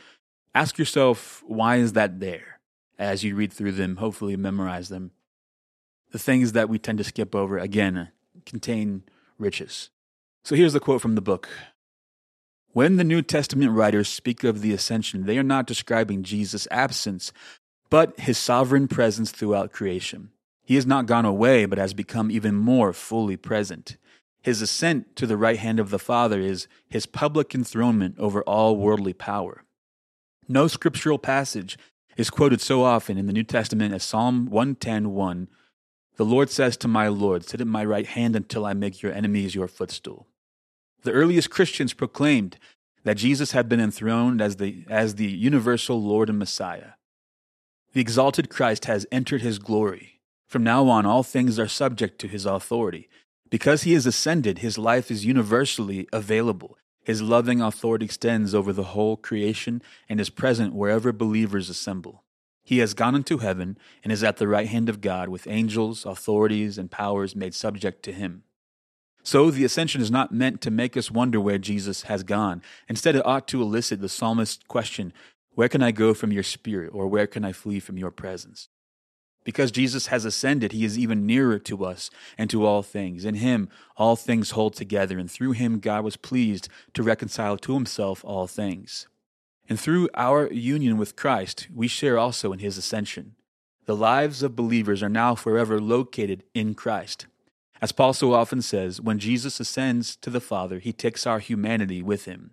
[0.55, 2.61] ask yourself, why is that there?
[2.99, 5.11] As you read through them, hopefully memorize them.
[6.13, 8.11] The things that we tend to skip over, again,
[8.47, 9.03] contain
[9.39, 9.91] riches.
[10.49, 11.47] So here's the quote from the book
[12.73, 17.35] When the New Testament writers speak of the ascension, they are not describing Jesus' absence,
[17.91, 20.31] but his sovereign presence throughout creation.
[20.65, 23.99] He has not gone away, but has become even more fully present.
[24.41, 28.79] His ascent to the right hand of the Father is his public enthronement over all
[28.79, 29.65] worldly power.
[30.49, 31.77] No scriptural passage
[32.17, 35.49] is quoted so often in the New Testament as Psalm 110:1.
[36.17, 39.13] The Lord says to my Lord, Sit at my right hand until I make your
[39.13, 40.27] enemies your footstool.
[41.09, 42.59] The earliest Christians proclaimed
[43.03, 46.97] that Jesus had been enthroned as the, as the universal Lord and Messiah.
[47.95, 50.21] The exalted Christ has entered his glory.
[50.47, 53.09] From now on, all things are subject to his authority.
[53.49, 56.77] Because he has ascended, his life is universally available.
[57.03, 62.23] His loving authority extends over the whole creation and is present wherever believers assemble.
[62.63, 66.05] He has gone into heaven and is at the right hand of God with angels,
[66.05, 68.43] authorities, and powers made subject to him.
[69.23, 72.63] So the ascension is not meant to make us wonder where Jesus has gone.
[72.89, 75.13] Instead, it ought to elicit the psalmist's question,
[75.55, 78.69] Where can I go from your spirit, or where can I flee from your presence?
[79.45, 83.25] Because Jesus has ascended, he is even nearer to us and to all things.
[83.25, 87.75] In him, all things hold together, and through him, God was pleased to reconcile to
[87.75, 89.09] himself all things.
[89.69, 93.37] And through our union with Christ, we share also in his ascension.
[93.87, 97.27] The lives of believers are now forever located in Christ.
[97.81, 102.03] As Paul so often says, when Jesus ascends to the Father, he takes our humanity
[102.03, 102.53] with him.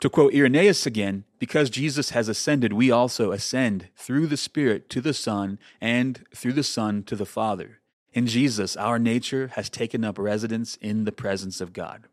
[0.00, 5.00] To quote Irenaeus again, because Jesus has ascended, we also ascend through the Spirit to
[5.00, 7.80] the Son and through the Son to the Father.
[8.12, 12.04] In Jesus, our nature has taken up residence in the presence of God.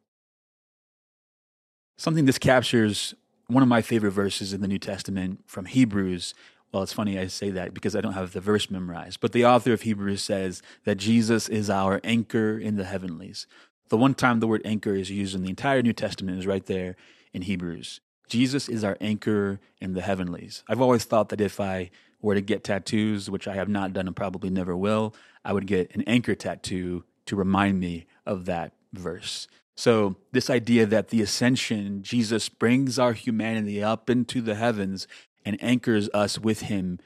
[1.97, 3.13] Something this captures
[3.47, 6.33] one of my favorite verses in the New Testament from Hebrews.
[6.75, 9.45] Well, it's funny I say that because I don't have the verse memorized, but the
[9.45, 13.47] author of Hebrews says that Jesus is our anchor in the heavenlies.
[13.87, 16.65] The one time the word anchor is used in the entire New Testament is right
[16.65, 16.97] there
[17.31, 18.01] in Hebrews.
[18.27, 20.65] Jesus is our anchor in the heavenlies.
[20.67, 24.07] I've always thought that if I were to get tattoos, which I have not done
[24.07, 28.73] and probably never will, I would get an anchor tattoo to remind me of that
[28.91, 29.47] verse.
[29.77, 35.05] So, this idea that the ascension, Jesus brings our humanity up into the heavens
[35.45, 36.99] and anchors us with him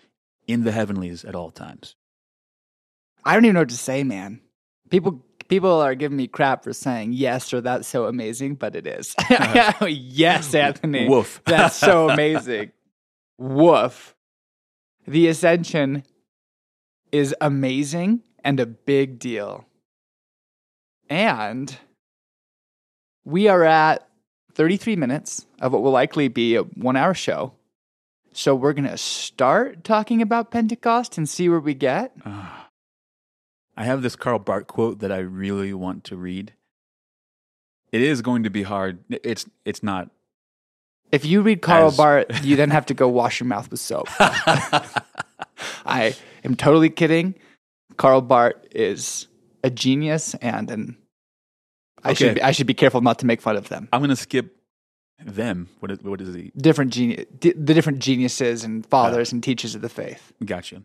[0.48, 1.96] in the heavenlies at all times.
[3.24, 4.42] I don't even know what to say, man.
[4.90, 8.88] People people are giving me crap for saying yes or that's so amazing, but it
[8.88, 9.16] is.
[9.88, 11.08] yes, Anthony.
[11.08, 11.42] Woof.
[11.46, 12.72] That's so amazing.
[13.38, 14.16] Woof.
[15.08, 16.04] The ascension
[17.12, 19.66] is amazing and a big deal.
[21.10, 21.76] And
[23.26, 24.08] we are at
[24.54, 27.54] 33 minutes of what will likely be a one hour show.
[28.40, 32.14] So we're going to start talking about Pentecost and see where we get.
[32.26, 32.70] Ah.
[33.76, 36.54] I have this Karl Barth quote that I really want to read.
[37.92, 39.00] It is going to be hard.
[39.10, 40.10] It's it's not.
[41.12, 43.82] If you read Karl As- Barth, you then have to go wash your mouth with
[43.82, 44.08] soap.
[45.86, 47.36] I am totally kidding.
[47.98, 49.28] Karl Barth is
[49.66, 50.98] a genius and an
[52.06, 53.90] I should be, I should be careful not to make fun of them.
[53.92, 54.56] I'm going to skip
[55.26, 55.70] them.
[55.80, 56.52] What is, what is he?
[56.58, 59.36] Different genius, the different geniuses and fathers ah.
[59.36, 60.34] and teachers of the faith.
[60.44, 60.84] Gotcha.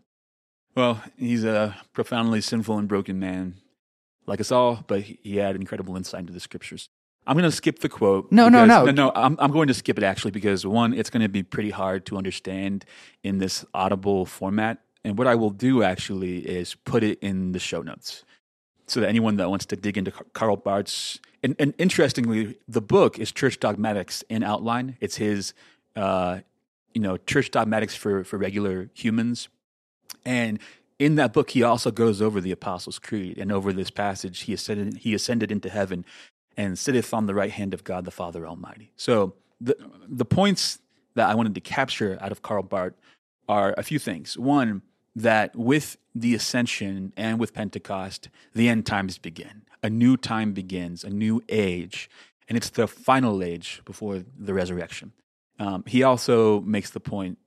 [0.75, 3.55] Well, he's a profoundly sinful and broken man,
[4.25, 6.89] like us all, but he had incredible insight into the scriptures.
[7.27, 8.31] I'm going to skip the quote.
[8.31, 9.07] No, no, because- no.
[9.07, 9.11] no.
[9.15, 12.05] I'm, I'm going to skip it actually because one, it's going to be pretty hard
[12.07, 12.85] to understand
[13.23, 14.79] in this audible format.
[15.03, 18.23] And what I will do actually is put it in the show notes
[18.87, 23.19] so that anyone that wants to dig into Karl Barth's and, and interestingly, the book
[23.19, 24.97] is Church Dogmatics in outline.
[24.99, 25.53] It's his,
[25.95, 26.39] uh,
[26.95, 29.47] you know, Church Dogmatics for for regular humans,
[30.25, 30.59] and
[30.97, 34.41] in that book, he also goes over the Apostles' Creed and over this passage.
[34.41, 36.05] He ascended, he ascended into heaven
[36.57, 38.91] and sitteth on the right hand of God the Father Almighty.
[38.95, 39.75] So the
[40.07, 40.79] the points
[41.15, 42.93] that I wanted to capture out of Karl Barth
[43.47, 44.37] are a few things.
[44.37, 44.81] One,
[45.15, 49.63] that with the ascension and with Pentecost, the end times begin.
[49.81, 52.09] A new time begins, a new age,
[52.47, 55.13] and it's the final age before the resurrection.
[55.59, 57.37] Um, he also makes the point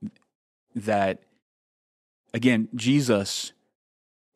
[0.75, 1.21] that,
[2.33, 3.53] again, Jesus,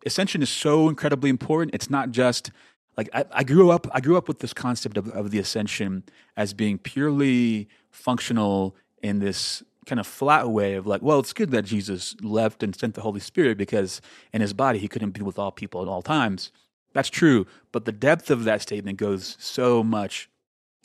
[0.05, 1.73] ascension is so incredibly important.
[1.73, 2.51] It's not just
[2.97, 3.87] like I, I grew up.
[3.91, 6.03] I grew up with this concept of, of the ascension
[6.37, 11.51] as being purely functional in this kind of flat way of like, well, it's good
[11.51, 15.21] that Jesus left and sent the Holy Spirit because in his body he couldn't be
[15.21, 16.51] with all people at all times.
[16.93, 20.29] That's true, but the depth of that statement goes so much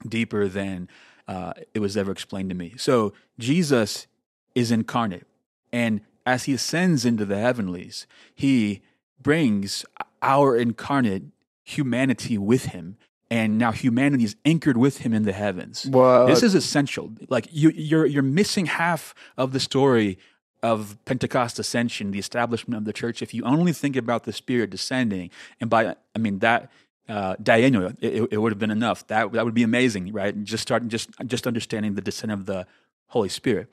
[0.06, 0.88] deeper than
[1.26, 2.74] uh, it was ever explained to me.
[2.78, 4.06] So Jesus
[4.54, 5.26] is incarnate,
[5.72, 8.82] and as he ascends into the heavenlies, he
[9.20, 9.84] brings
[10.22, 11.24] our incarnate
[11.64, 12.96] humanity with him.
[13.30, 15.84] And now humanity is anchored with him in the heavens.
[15.84, 16.26] Whoa.
[16.26, 17.12] This is essential.
[17.28, 20.18] Like you, you're you're missing half of the story
[20.62, 23.20] of Pentecost ascension, the establishment of the church.
[23.22, 26.70] If you only think about the Spirit descending, and by I mean that
[27.08, 29.06] uh, it, it- it would have been enough.
[29.08, 30.34] That that would be amazing, right?
[30.44, 32.66] Just starting just just understanding the descent of the
[33.08, 33.68] Holy Spirit.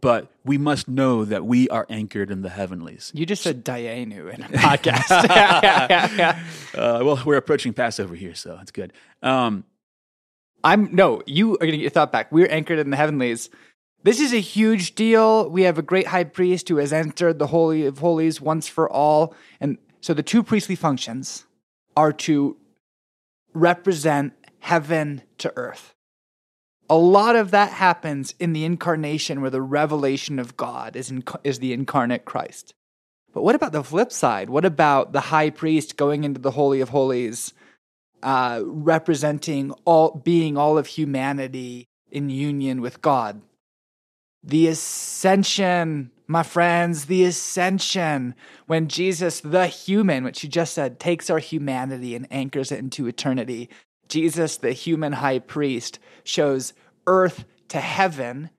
[0.00, 3.10] But we must know that we are anchored in the heavenlies.
[3.14, 6.42] You just said Dayenu in a podcast.
[6.76, 8.92] Uh, well, we're approaching Passover here, so it's good.
[9.22, 9.64] Um,
[10.62, 12.30] I'm no, you are gonna get your thought back.
[12.30, 13.48] We're anchored in the heavenlies.
[14.02, 15.48] This is a huge deal.
[15.48, 18.90] We have a great high priest who has entered the holy of holies once for
[18.90, 21.46] all, and so the two priestly functions
[21.96, 22.58] are to
[23.54, 25.94] represent heaven to earth.
[26.88, 31.40] A lot of that happens in the incarnation, where the revelation of God is inc-
[31.42, 32.74] is the incarnate Christ.
[33.34, 34.48] But what about the flip side?
[34.48, 37.52] What about the high priest going into the holy of holies?
[38.22, 43.40] uh, representing all being all of humanity in union with God.
[44.42, 48.34] The ascension, my friends, the ascension,
[48.66, 53.06] when Jesus, the human, which you just said, takes our humanity and anchors it into
[53.06, 53.68] eternity.
[54.08, 56.72] Jesus, the human high priest, shows
[57.06, 58.50] earth to heaven,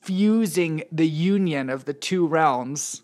[0.00, 3.02] fusing the union of the two realms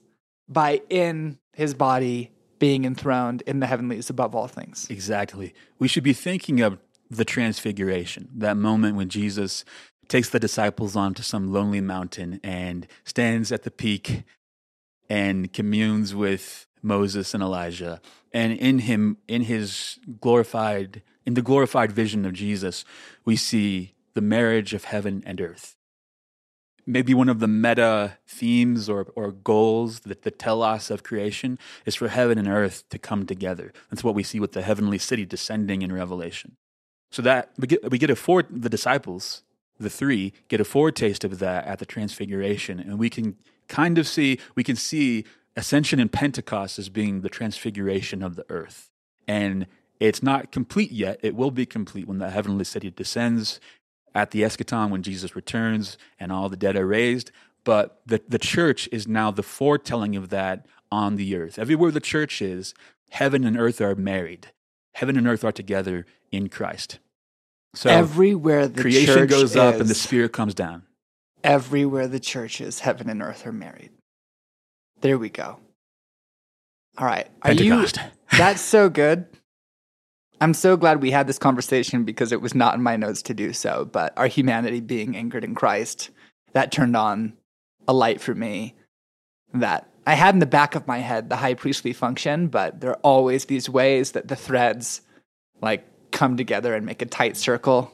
[0.48, 4.86] by in his body being enthroned in the heavenlies above all things.
[4.88, 5.54] Exactly.
[5.78, 6.78] We should be thinking of
[7.10, 9.64] the transfiguration, that moment when Jesus
[10.08, 14.24] takes the disciples onto some lonely mountain and stands at the peak
[15.08, 18.00] and communes with Moses and Elijah.
[18.36, 22.84] And in him, in his glorified, in the glorified vision of Jesus,
[23.24, 25.74] we see the marriage of heaven and earth.
[26.84, 31.94] Maybe one of the meta themes or, or goals that the telos of creation is
[31.94, 33.72] for heaven and earth to come together.
[33.90, 36.58] That's what we see with the heavenly city descending in Revelation.
[37.10, 39.44] So that we get, we get a fore, the disciples,
[39.80, 42.80] the three, get a foretaste of that at the transfiguration.
[42.80, 45.24] And we can kind of see, we can see
[45.56, 48.90] ascension and Pentecost as being the transfiguration of the earth.
[49.26, 49.66] And
[49.98, 51.18] it's not complete yet.
[51.22, 53.60] It will be complete when the heavenly city descends
[54.14, 57.30] at the eschaton when Jesus returns and all the dead are raised.
[57.64, 61.58] But the, the church is now the foretelling of that on the earth.
[61.58, 62.74] Everywhere the church is,
[63.10, 64.52] heaven and earth are married.
[64.94, 66.98] Heaven and earth are together in Christ.
[67.74, 70.84] So everywhere the creation goes is, up and the spirit comes down.
[71.44, 73.90] Everywhere the church is, heaven and earth are married.
[75.00, 75.58] There we go.
[76.98, 77.26] All right.
[77.42, 77.96] Are Pentecost.
[77.96, 78.02] you
[78.38, 79.26] That's so good.
[80.40, 83.34] I'm so glad we had this conversation because it was not in my notes to
[83.34, 86.10] do so, but our humanity being anchored in Christ,
[86.52, 87.32] that turned on
[87.88, 88.74] a light for me
[89.54, 92.90] that I had in the back of my head the high priestly function, but there
[92.90, 95.00] are always these ways that the threads
[95.62, 97.92] like come together and make a tight circle.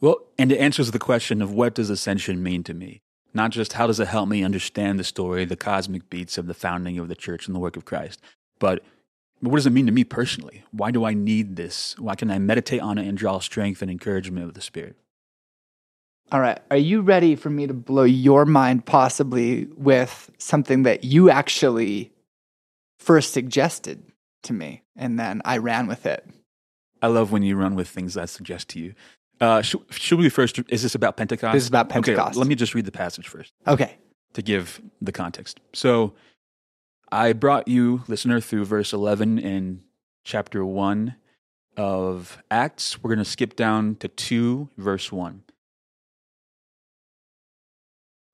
[0.00, 3.00] Well, and it answers the question of what does ascension mean to me?
[3.34, 6.54] Not just how does it help me understand the story, the cosmic beats of the
[6.54, 8.22] founding of the church and the work of Christ,
[8.60, 8.82] but
[9.40, 10.64] what does it mean to me personally?
[10.70, 11.98] Why do I need this?
[11.98, 14.96] Why can I meditate on it and draw strength and encouragement of the Spirit?
[16.32, 16.58] All right.
[16.70, 22.12] Are you ready for me to blow your mind possibly with something that you actually
[22.98, 24.02] first suggested
[24.44, 26.26] to me and then I ran with it?
[27.02, 28.94] I love when you run with things I suggest to you.
[29.44, 30.58] Uh, should, should, we first?
[30.70, 31.52] Is this about Pentecost?
[31.52, 32.30] This is about Pentecost.
[32.30, 33.52] Okay, let me just read the passage first.
[33.66, 33.98] Okay.
[34.32, 35.60] To give the context.
[35.74, 36.14] So,
[37.12, 39.82] I brought you, listener, through verse 11 in
[40.24, 41.16] chapter 1
[41.76, 43.02] of Acts.
[43.02, 45.42] We're going to skip down to 2, verse 1.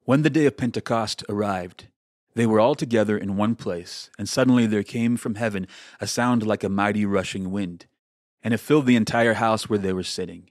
[0.04, 1.88] When the day of Pentecost arrived,
[2.36, 5.66] they were all together in one place, and suddenly there came from heaven
[6.00, 7.86] a sound like a mighty rushing wind,
[8.44, 10.50] and it filled the entire house where they were sitting.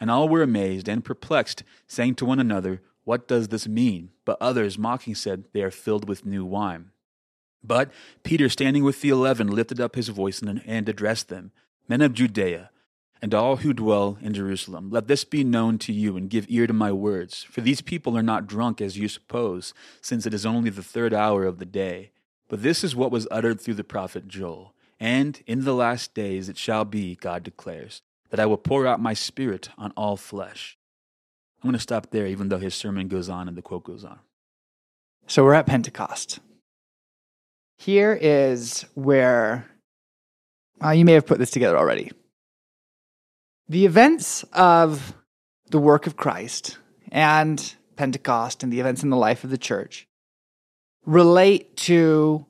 [0.00, 4.10] And all were amazed and perplexed, saying to one another, What does this mean?
[4.24, 6.90] But others, mocking, said, They are filled with new wine.
[7.62, 7.90] But
[8.22, 11.52] Peter, standing with the eleven, lifted up his voice and, addressed them,
[11.86, 12.70] Men of Judea,
[13.20, 16.66] and all who dwell in Jerusalem, let this be known to you, and give ear
[16.66, 17.42] to my words.
[17.42, 21.12] For these people are not drunk as you suppose, since it is only the third
[21.12, 22.12] hour of the day.
[22.48, 24.74] But this is what was uttered through the prophet Joel.
[24.98, 29.00] And in the last days it shall be, God declares that I will pour out
[29.00, 30.76] my spirit on all flesh.
[31.62, 34.04] I'm going to stop there, even though his sermon goes on and the quote goes
[34.04, 34.18] on.
[35.26, 36.40] So we're at Pentecost.
[37.78, 39.70] Here is where
[40.82, 42.10] uh, you may have put this together already.
[43.68, 45.14] The events of
[45.70, 46.78] the work of Christ
[47.12, 50.08] and Pentecost and the events in the life of the church
[51.04, 52.46] relate to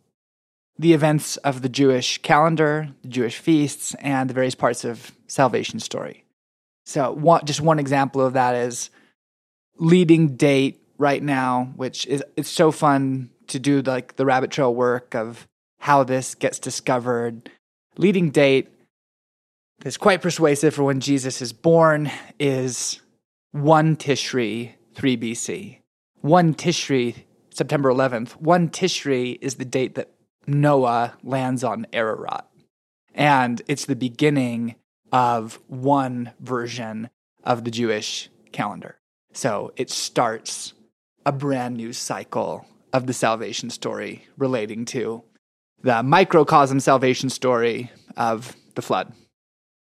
[0.80, 5.78] the events of the Jewish calendar, the Jewish feasts, and the various parts of salvation
[5.78, 6.24] story.
[6.86, 8.88] So, one, just one example of that is
[9.76, 14.74] leading date right now, which is it's so fun to do like the rabbit trail
[14.74, 15.46] work of
[15.80, 17.50] how this gets discovered.
[17.98, 18.68] Leading date
[19.84, 23.00] is quite persuasive for when Jesus is born is
[23.52, 25.78] 1 Tishri 3 BC.
[26.22, 28.30] 1 Tishri, September 11th.
[28.36, 30.10] 1 Tishri is the date that
[30.50, 32.46] Noah lands on Ararat.
[33.14, 34.76] And it's the beginning
[35.12, 37.10] of one version
[37.44, 38.98] of the Jewish calendar.
[39.32, 40.74] So it starts
[41.24, 45.22] a brand new cycle of the salvation story relating to
[45.82, 49.12] the microcosm salvation story of the flood.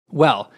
[0.10, 0.52] Well,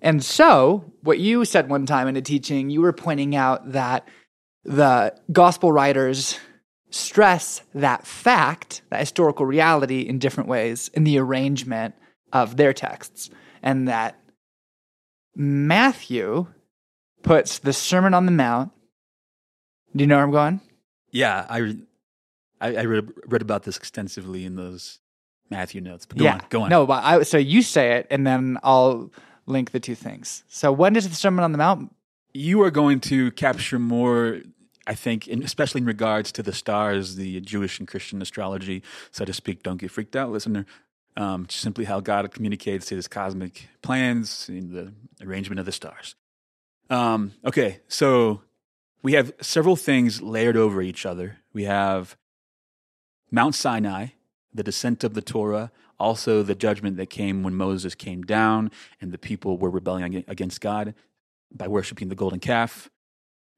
[0.00, 4.08] and so what you said one time in a teaching, you were pointing out that
[4.64, 6.38] the gospel writers
[6.90, 11.94] stress that fact, that historical reality, in different ways in the arrangement
[12.32, 13.30] of their texts,
[13.62, 14.20] and that
[15.34, 16.46] Matthew
[17.22, 18.72] puts the Sermon on the Mount.
[19.94, 20.60] Do you know where I'm going?
[21.10, 21.76] Yeah, I,
[22.60, 25.00] I, I read, read about this extensively in those
[25.50, 26.06] Matthew notes.
[26.06, 26.34] But go yeah.
[26.34, 26.70] on, go on.
[26.70, 29.10] No, but I, so you say it, and then I'll
[29.46, 30.44] link the two things.
[30.48, 31.94] So when does the Sermon on the Mount?
[32.32, 34.40] You are going to capture more,
[34.86, 39.24] I think, in, especially in regards to the stars, the Jewish and Christian astrology, so
[39.24, 39.62] to speak.
[39.62, 40.66] Don't get freaked out, listener.
[41.16, 44.92] Um, simply how God communicates his cosmic plans in the
[45.24, 46.14] arrangement of the stars.
[46.88, 48.42] Um, okay, so
[49.02, 51.38] we have several things layered over each other.
[51.52, 52.16] We have
[53.30, 54.08] Mount Sinai,
[54.52, 58.70] the descent of the Torah, also the judgment that came when Moses came down
[59.00, 60.94] and the people were rebelling against God
[61.52, 62.90] by worshiping the golden calf.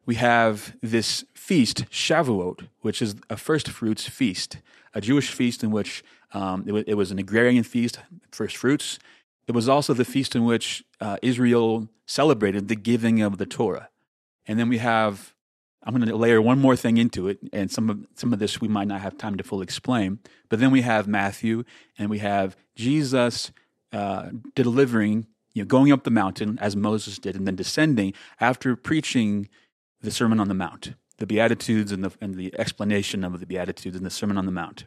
[0.04, 4.58] We have this feast, Shavuot, which is a first fruits feast,
[4.94, 7.98] a Jewish feast in which um, it, w- it, was an agrarian feast,
[8.30, 8.98] first fruits.
[9.46, 13.88] It was also the feast in which uh, Israel celebrated the giving of the Torah.
[14.46, 15.34] And then we have
[15.84, 18.60] I'm going to layer one more thing into it, and some of some of this
[18.60, 20.20] we might not have time to fully explain.
[20.48, 21.64] But then we have Matthew,
[21.98, 23.50] and we have Jesus
[23.92, 28.76] uh, delivering, you know, going up the mountain as Moses did, and then descending after
[28.76, 29.48] preaching
[30.02, 33.96] the Sermon on the Mount, the Beatitudes, and the and the explanation of the Beatitudes
[33.96, 34.86] and the Sermon on the Mount.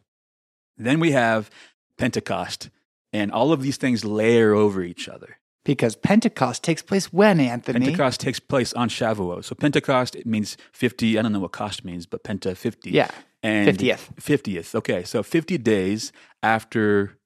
[0.77, 1.49] Then we have
[1.97, 2.69] Pentecost,
[3.13, 7.79] and all of these things layer over each other because Pentecost takes place when, Anthony?
[7.79, 9.43] Pentecost takes place on Shavuot.
[9.43, 11.19] So Pentecost it means 50.
[11.19, 12.91] I don't know what cost means, but Penta 50.
[12.91, 13.09] Yeah.
[13.43, 14.15] And 50th.
[14.15, 14.75] 50th.
[14.75, 15.03] Okay.
[15.03, 17.17] So 50 days after,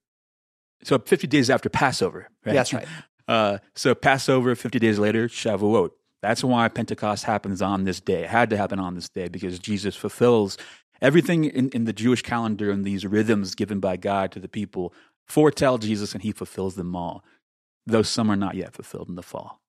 [0.84, 2.30] so 50 days after Passover.
[2.46, 2.54] Right?
[2.54, 2.88] That's right.
[3.28, 5.92] Uh, so Passover, 50 days later, Shavuot.
[6.22, 8.24] That's why Pentecost happens on this day.
[8.24, 10.58] It had to happen on this day because Jesus fulfills
[11.02, 14.94] everything in, in the Jewish calendar and these rhythms given by God to the people
[15.26, 17.24] foretell Jesus and he fulfills them all
[17.90, 19.60] though some are not yet fulfilled in the fall.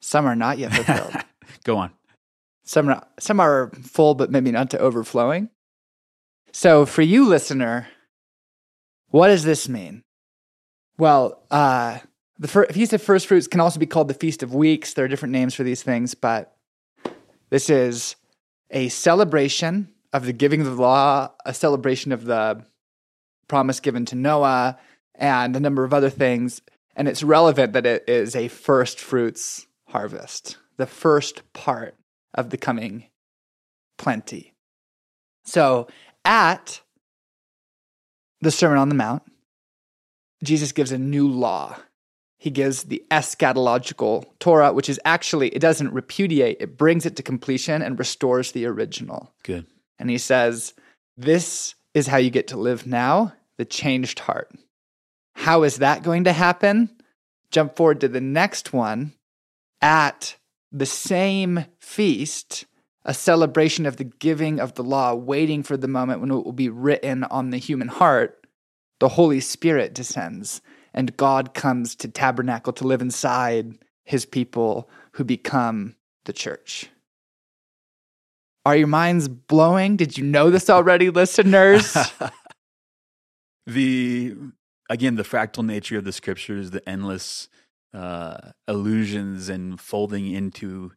[0.00, 1.24] Some are not yet fulfilled.
[1.64, 1.92] Go on.
[2.64, 5.50] Some are, some are full, but maybe not to overflowing.
[6.52, 7.88] So, for you, listener,
[9.08, 10.02] what does this mean?
[10.98, 11.98] Well, uh,
[12.38, 14.94] the fir- Feast of First Fruits can also be called the Feast of Weeks.
[14.94, 16.56] There are different names for these things, but
[17.50, 18.16] this is
[18.70, 22.64] a celebration of the giving of the law, a celebration of the
[23.48, 24.78] promise given to Noah,
[25.14, 26.62] and a number of other things
[26.98, 31.94] and it's relevant that it is a first fruits harvest, the first part
[32.34, 33.04] of the coming
[33.98, 34.52] plenty.
[35.44, 35.86] So
[36.24, 36.80] at
[38.40, 39.22] the Sermon on the Mount,
[40.42, 41.78] Jesus gives a new law.
[42.40, 47.22] He gives the eschatological Torah, which is actually, it doesn't repudiate, it brings it to
[47.22, 49.32] completion and restores the original.
[49.42, 49.66] Good.
[49.98, 50.72] And he says,
[51.16, 54.52] This is how you get to live now, the changed heart.
[55.34, 56.90] How is that going to happen?
[57.50, 59.12] Jump forward to the next one.
[59.80, 60.36] At
[60.70, 62.66] the same feast,
[63.04, 66.52] a celebration of the giving of the law, waiting for the moment when it will
[66.52, 68.46] be written on the human heart,
[69.00, 70.60] the Holy Spirit descends
[70.98, 75.94] and God comes to tabernacle to live inside his people who become
[76.24, 76.90] the church.
[78.66, 79.96] Are your minds blowing?
[79.96, 81.96] Did you know this already, listeners?
[83.66, 84.34] the
[84.90, 87.48] again, the fractal nature of the scriptures, the endless
[87.94, 90.90] uh, illusions and folding into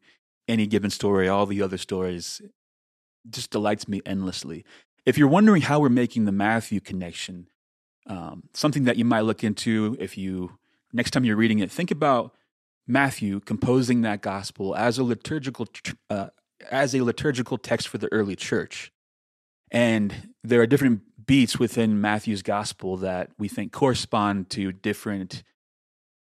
[0.47, 2.41] any given story, all the other stories,
[3.29, 4.65] just delights me endlessly.
[5.05, 7.50] If you're wondering how we're making the Matthew connection,
[8.07, 10.57] um, something that you might look into if you
[10.93, 12.35] next time you're reading it, think about
[12.87, 15.67] Matthew composing that gospel as a liturgical
[16.09, 16.27] uh,
[16.69, 18.91] as a liturgical text for the early church.
[19.71, 25.43] And there are different beats within Matthew's gospel that we think correspond to different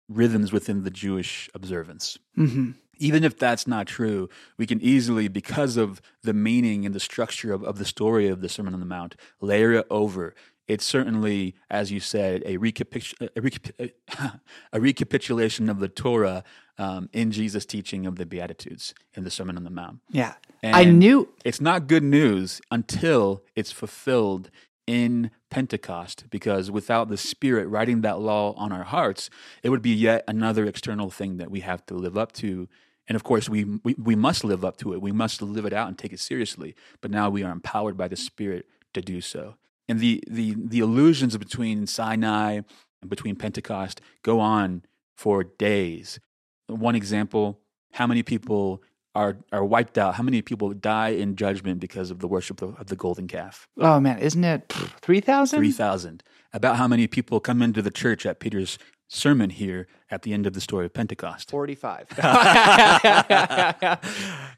[0.10, 2.18] rhythms within the Jewish observance.
[2.38, 2.72] Mm-hmm.
[3.00, 7.54] Even if that's not true, we can easily, because of the meaning and the structure
[7.54, 10.34] of, of the story of the Sermon on the Mount, layer it over.
[10.68, 13.92] It's certainly, as you said, a, a, recap-
[14.74, 16.44] a recapitulation of the Torah
[16.78, 20.00] um, in Jesus' teaching of the Beatitudes in the Sermon on the Mount.
[20.10, 20.34] Yeah.
[20.62, 24.50] And I knew it's not good news until it's fulfilled
[24.86, 29.30] in Pentecost, because without the Spirit writing that law on our hearts,
[29.64, 32.68] it would be yet another external thing that we have to live up to
[33.08, 35.02] And of course, we, we, we must live up to it.
[35.02, 36.76] We must live it out and take it seriously.
[37.02, 39.56] But now we are empowered by the Spirit to do so.
[39.90, 42.62] And the, the, the illusions between Sinai
[43.02, 44.84] and between Pentecost go on
[45.16, 46.20] for days.
[46.68, 47.60] One example
[47.94, 48.84] how many people
[49.16, 50.16] are, are wiped out?
[50.16, 53.68] How many people die in judgment because of the worship of, of the golden calf?
[53.78, 54.72] Oh man, isn't it
[55.02, 55.58] 3,000?
[55.58, 56.24] 3,000.
[56.54, 58.78] About how many people come into the church at Peter's
[59.08, 61.50] sermon here at the end of the story of Pentecost?
[61.50, 62.08] 45.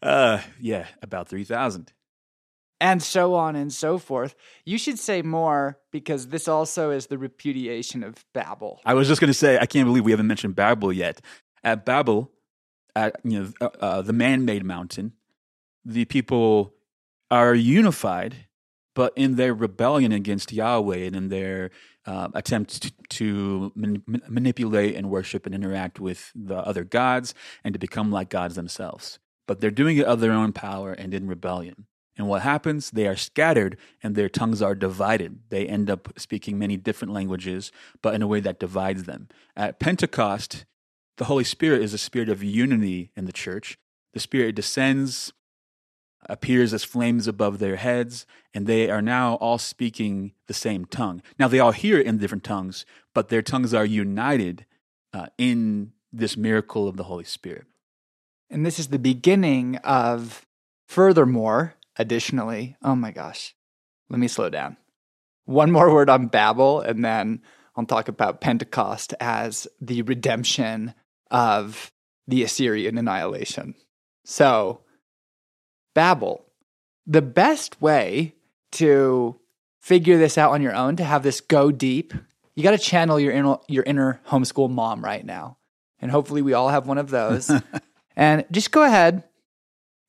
[0.03, 1.93] uh, yeah, about 3,000.
[2.81, 4.35] And so on and so forth.
[4.65, 8.79] You should say more because this also is the repudiation of Babel.
[8.85, 11.21] I was just going to say, I can't believe we haven't mentioned Babel yet.
[11.63, 12.31] At Babel,
[12.95, 15.13] at you know uh, uh, the man-made mountain,
[15.83, 16.73] the people
[17.29, 18.47] are unified,
[18.95, 21.71] but in their rebellion against Yahweh and in their
[22.05, 27.73] uh, attempt to, to man- manipulate and worship and interact with the other gods and
[27.73, 29.19] to become like gods themselves.
[29.47, 31.87] But they're doing it of their own power and in rebellion.
[32.19, 32.91] And what happens?
[32.91, 35.39] They are scattered and their tongues are divided.
[35.49, 39.29] They end up speaking many different languages, but in a way that divides them.
[39.55, 40.65] At Pentecost,
[41.15, 43.79] the Holy Spirit is a spirit of unity in the church.
[44.13, 45.31] The Spirit descends,
[46.27, 51.21] appears as flames above their heads, and they are now all speaking the same tongue.
[51.39, 54.65] Now, they all hear in different tongues, but their tongues are united
[55.13, 57.65] uh, in this miracle of the Holy Spirit.
[58.49, 60.45] And this is the beginning of,
[60.85, 63.53] furthermore, additionally, oh my gosh,
[64.09, 64.77] let me slow down.
[65.45, 67.41] One more word on Babel, and then
[67.75, 70.95] I'll talk about Pentecost as the redemption
[71.29, 71.91] of
[72.27, 73.75] the Assyrian annihilation.
[74.25, 74.81] So,
[75.93, 76.45] Babel,
[77.05, 78.35] the best way
[78.73, 79.39] to
[79.81, 82.13] figure this out on your own, to have this go deep,
[82.55, 85.57] you got to channel your inner, your inner homeschool mom right now.
[85.99, 87.51] And hopefully, we all have one of those.
[88.15, 89.23] and just go ahead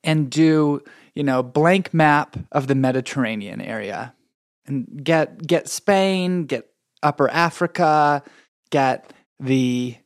[0.05, 0.82] and do,
[1.14, 4.14] you know, blank map of the Mediterranean area
[4.66, 6.70] and get get Spain, get
[7.02, 8.22] Upper Africa,
[8.70, 9.96] get the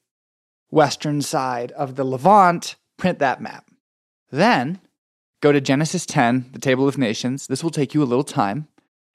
[0.71, 3.67] western side of the Levant, print that map.
[4.31, 4.81] Then
[5.41, 7.47] go to Genesis 10, the table of nations.
[7.47, 8.67] This will take you a little time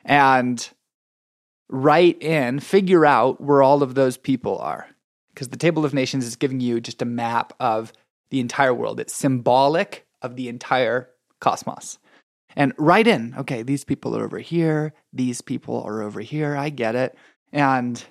[0.05, 0.69] and
[1.69, 4.87] write in, figure out where all of those people are.
[5.33, 7.93] Because the table of nations is giving you just a map of
[8.29, 8.99] the entire world.
[8.99, 11.09] It's symbolic of the entire
[11.39, 11.97] cosmos.
[12.55, 16.55] And write in, okay, these people are over here, these people are over here.
[16.55, 17.15] I get it.
[17.53, 18.03] And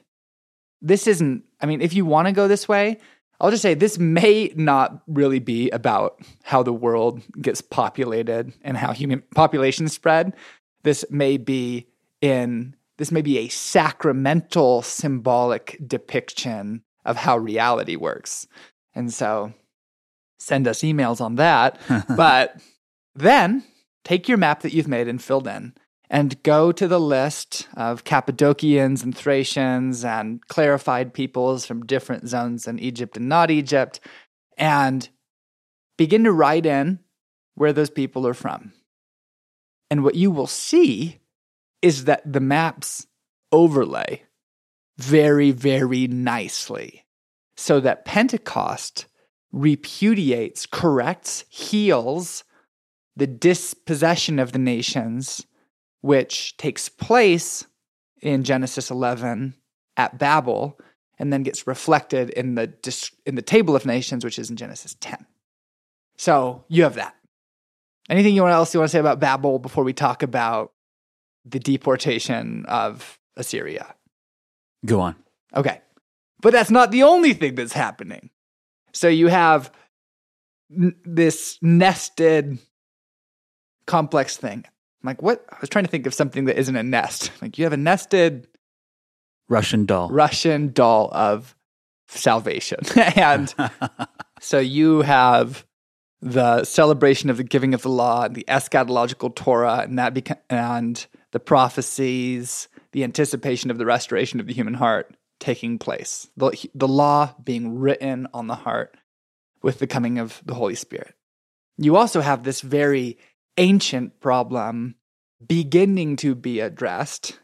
[0.80, 2.98] this isn't, I mean, if you want to go this way,
[3.40, 8.76] I'll just say this may not really be about how the world gets populated and
[8.76, 10.34] how human population spread.
[10.82, 11.86] This may be
[12.20, 18.48] in this may be a sacramental symbolic depiction of how reality works.
[18.92, 19.52] And so
[20.40, 21.78] send us emails on that.
[22.16, 22.56] but
[23.20, 23.64] then
[24.04, 25.74] take your map that you've made and filled in
[26.10, 32.66] and go to the list of Cappadocians and Thracians and clarified peoples from different zones
[32.66, 34.00] in Egypt and not Egypt,
[34.56, 35.08] and
[35.98, 37.00] begin to write in
[37.54, 38.72] where those people are from.
[39.90, 41.20] And what you will see
[41.82, 43.06] is that the maps
[43.52, 44.22] overlay
[44.96, 47.04] very, very nicely
[47.56, 49.06] so that Pentecost
[49.52, 52.44] repudiates, corrects, heals
[53.18, 55.44] the dispossession of the nations
[56.02, 57.66] which takes place
[58.22, 59.54] in Genesis 11
[59.96, 60.78] at Babel
[61.18, 62.72] and then gets reflected in the
[63.26, 65.26] in the table of nations which is in Genesis 10.
[66.16, 67.16] So, you have that.
[68.08, 70.72] Anything you else you want to say about Babel before we talk about
[71.44, 73.94] the deportation of Assyria?
[74.86, 75.16] Go on.
[75.54, 75.80] Okay.
[76.40, 78.30] But that's not the only thing that's happening.
[78.92, 79.72] So you have
[80.72, 82.58] n- this nested
[83.88, 84.64] complex thing.
[85.02, 85.44] I'm like, what?
[85.50, 87.32] I was trying to think of something that isn't a nest.
[87.42, 88.46] Like, you have a nested
[89.48, 90.10] Russian doll.
[90.10, 91.56] Russian doll of
[92.06, 92.78] salvation.
[93.16, 93.52] and
[94.40, 95.66] so you have
[96.20, 100.40] the celebration of the giving of the law, and the eschatological Torah, and that beca-
[100.50, 106.28] and the prophecies, the anticipation of the restoration of the human heart taking place.
[106.36, 108.96] The, the law being written on the heart
[109.62, 111.14] with the coming of the Holy Spirit.
[111.76, 113.18] You also have this very
[113.58, 114.94] ancient problem
[115.46, 117.38] beginning to be addressed,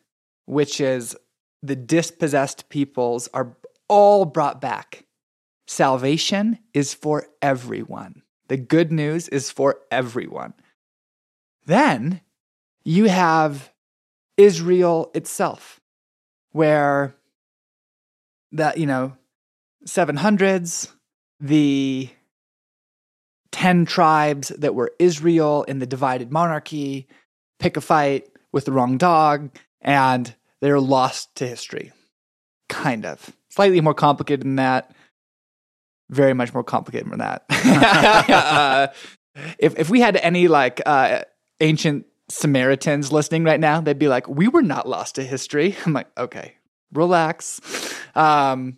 [0.47, 1.15] which is
[1.62, 3.57] the dispossessed peoples are
[3.89, 5.05] all brought back.
[5.67, 8.23] Salvation is for everyone.
[8.49, 10.55] The good news is for everyone.
[11.67, 12.21] Then
[12.85, 13.73] you have
[14.37, 15.81] Israel itself,
[16.53, 17.15] where
[18.53, 19.17] that, you know,
[19.87, 20.93] 700s,
[21.41, 22.11] the
[23.55, 27.07] 10 tribes that were Israel in the divided monarchy
[27.61, 29.49] pick a fight with the wrong dog
[29.81, 31.93] and they're lost to history.
[32.69, 33.31] Kind of.
[33.51, 34.93] Slightly more complicated than that.
[36.11, 37.45] Very much more complicated than that.
[38.29, 38.89] uh,
[39.61, 41.23] if if we had any like uh,
[41.61, 45.93] ancient Samaritans listening right now, they'd be like, "We were not lost to history." I'm
[45.93, 46.57] like, "Okay,
[46.93, 47.61] relax."
[48.17, 48.77] Um,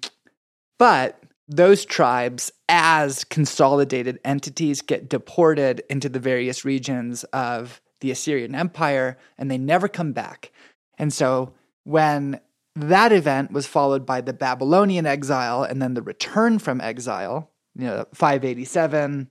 [0.78, 1.18] but
[1.48, 9.16] those tribes, as consolidated entities, get deported into the various regions of the Assyrian Empire,
[9.38, 10.50] and they never come back.
[10.98, 12.40] And so when
[12.74, 17.86] that event was followed by the Babylonian exile and then the return from exile, you
[17.86, 19.30] know, 587.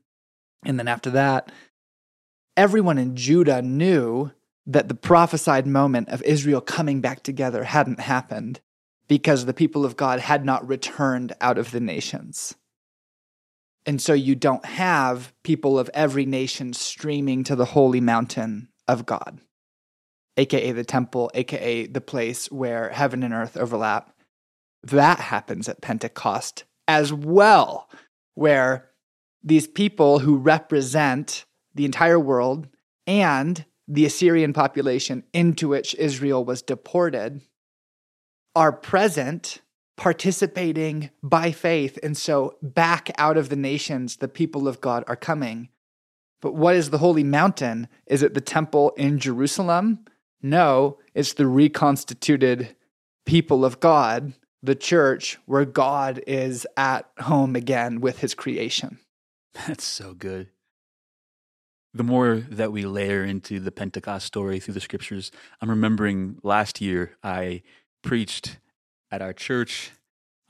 [0.65, 1.51] And then after that,
[2.57, 4.31] everyone in Judah knew
[4.65, 8.61] that the prophesied moment of Israel coming back together hadn't happened
[9.07, 12.55] because the people of God had not returned out of the nations.
[13.85, 19.05] And so you don't have people of every nation streaming to the holy mountain of
[19.05, 19.39] God
[20.37, 24.11] aka the temple, aka the place where heaven and earth overlap.
[24.83, 27.89] That happens at Pentecost as well,
[28.35, 28.89] where
[29.43, 32.67] these people who represent the entire world
[33.07, 37.41] and the Assyrian population into which Israel was deported
[38.55, 39.61] are present,
[39.97, 41.99] participating by faith.
[42.01, 45.69] And so back out of the nations, the people of God are coming.
[46.41, 47.87] But what is the holy mountain?
[48.07, 50.05] Is it the temple in Jerusalem?
[50.41, 52.75] No, it's the reconstituted
[53.25, 58.99] people of God, the church, where God is at home again with his creation.
[59.67, 60.49] That's so good.
[61.93, 65.31] The more that we layer into the Pentecost story through the scriptures,
[65.61, 67.63] I'm remembering last year I
[68.05, 68.59] preached
[69.11, 69.91] at our church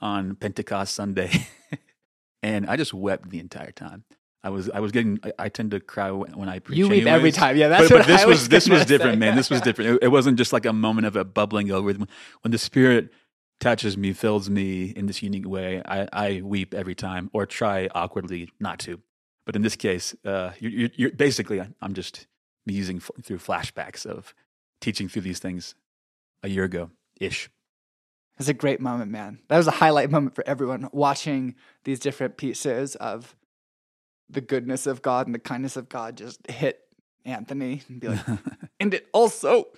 [0.00, 1.48] on Pentecost Sunday,
[2.42, 4.04] and I just wept the entire time.
[4.44, 6.78] I was I was getting I, I tend to cry when I preach.
[6.78, 7.68] You weep every time, yeah.
[7.68, 9.18] That's but, but this I was, was this was different, say.
[9.18, 9.34] man.
[9.34, 9.96] This was different.
[9.96, 11.92] It, it wasn't just like a moment of a bubbling over.
[11.92, 13.08] When the Spirit
[13.58, 17.88] touches me, fills me in this unique way, I, I weep every time, or try
[17.94, 19.00] awkwardly not to.
[19.46, 22.26] But in this case, uh, you're, you're, you're basically I'm just
[22.66, 24.34] musing f- through flashbacks of
[24.80, 25.74] teaching through these things
[26.42, 26.90] a year ago
[27.20, 27.46] ish.
[27.46, 29.38] It was a great moment, man.
[29.48, 31.54] That was a highlight moment for everyone watching
[31.84, 33.34] these different pieces of
[34.28, 36.80] the goodness of God and the kindness of God just hit
[37.24, 38.26] Anthony and be like,
[38.80, 39.68] and it also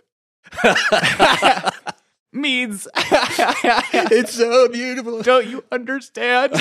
[2.32, 5.22] means it's so beautiful.
[5.22, 6.53] don't you understand?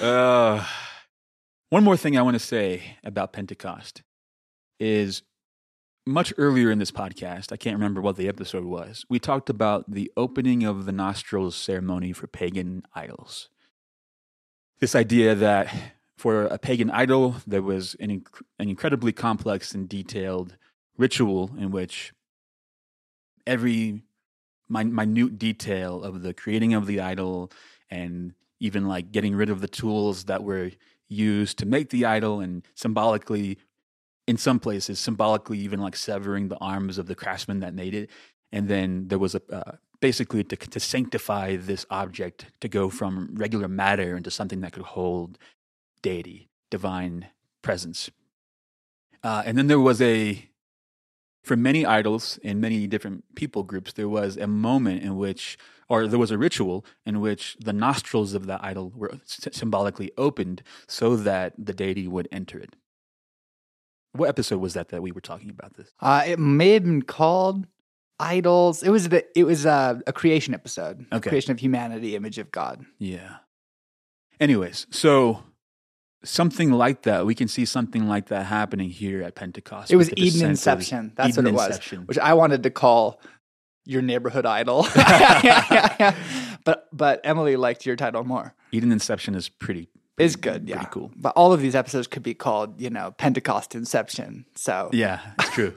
[0.00, 0.64] Uh,
[1.68, 4.02] one more thing I want to say about Pentecost
[4.78, 5.22] is
[6.06, 9.90] much earlier in this podcast, I can't remember what the episode was, we talked about
[9.90, 13.48] the opening of the nostrils ceremony for pagan idols.
[14.80, 15.74] This idea that
[16.16, 20.56] for a pagan idol, there was an, inc- an incredibly complex and detailed
[20.96, 22.12] ritual in which
[23.46, 24.02] every
[24.68, 27.50] min- minute detail of the creating of the idol
[27.90, 30.70] and even like getting rid of the tools that were
[31.08, 33.58] used to make the idol and symbolically
[34.30, 38.08] in some places symbolically even like severing the arms of the craftsman that made it
[38.52, 43.34] and then there was a uh, basically to, to sanctify this object to go from
[43.34, 45.36] regular matter into something that could hold
[46.02, 47.26] deity divine
[47.60, 48.10] presence
[49.24, 50.50] uh, and then there was a
[51.42, 55.56] for many idols in many different people groups, there was a moment in which,
[55.88, 60.62] or there was a ritual in which the nostrils of the idol were symbolically opened
[60.86, 62.76] so that the deity would enter it.
[64.12, 65.90] What episode was that that we were talking about this?
[66.00, 67.66] uh, it may have been called
[68.18, 68.82] Idols.
[68.82, 71.06] It was the it was uh, a creation episode.
[71.12, 71.30] Okay.
[71.30, 72.84] Creation of humanity, image of God.
[72.98, 73.36] Yeah.
[74.40, 75.42] Anyways, so
[76.24, 79.90] something like that, we can see something like that happening here at Pentecost.
[79.90, 81.12] It was Eden Inception.
[81.14, 81.66] That's Eden what it was.
[81.68, 82.06] Inception.
[82.06, 83.20] Which I wanted to call
[83.86, 84.82] your neighborhood idol.
[86.64, 88.54] but but Emily liked your title more.
[88.72, 89.88] Eden Inception is pretty.
[90.20, 90.76] Is good, yeah.
[90.76, 91.10] Pretty cool.
[91.16, 94.46] But all of these episodes could be called, you know, Pentecost Inception.
[94.54, 95.74] So Yeah, it's true.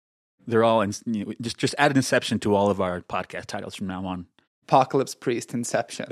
[0.46, 3.46] They're all in, you know, just just add an Inception to all of our podcast
[3.46, 4.26] titles from now on.
[4.64, 6.06] Apocalypse Priest Inception.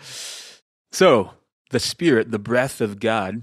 [0.92, 1.32] so
[1.70, 3.42] the Spirit, the breath of God,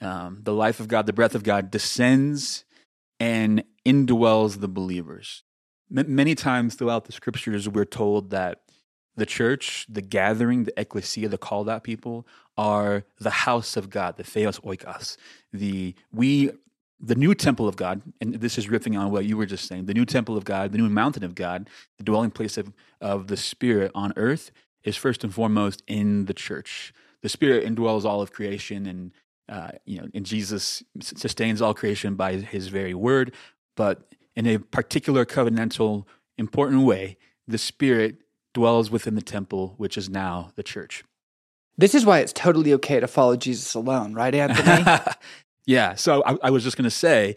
[0.00, 2.64] um, the life of God, the breath of God descends
[3.20, 5.42] and indwells the believers.
[5.96, 8.62] M- many times throughout the scriptures, we're told that
[9.18, 14.16] the church, the gathering, the ecclesia, the called out people are the house of God,
[14.16, 15.16] the theos oikos.
[15.52, 16.50] The we
[17.00, 19.86] the new temple of God, and this is riffing on what you were just saying,
[19.86, 23.28] the new temple of God, the new mountain of God, the dwelling place of, of
[23.28, 24.50] the Spirit on earth
[24.82, 26.92] is first and foremost in the church.
[27.22, 29.12] The Spirit indwells all of creation and
[29.48, 33.32] uh, you know, and Jesus sustains all creation by his very word,
[33.76, 36.04] but in a particular covenantal,
[36.36, 37.16] important way,
[37.46, 38.16] the Spirit
[38.54, 41.04] dwells within the temple, which is now the church.
[41.76, 45.00] This is why it's totally okay to follow Jesus alone, right, Anthony?
[45.66, 45.94] yeah.
[45.94, 47.36] So I, I was just going to say,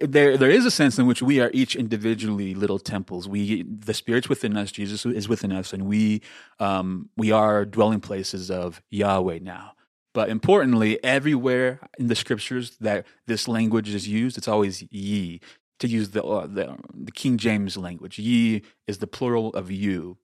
[0.00, 3.28] there there is a sense in which we are each individually little temples.
[3.28, 6.22] We the spirit's within us, Jesus is within us, and we
[6.58, 9.72] um, we are dwelling places of Yahweh now.
[10.14, 15.40] But importantly, everywhere in the scriptures that this language is used, it's always ye.
[15.78, 20.16] To use the, uh, the, the King James language, ye is the plural of you.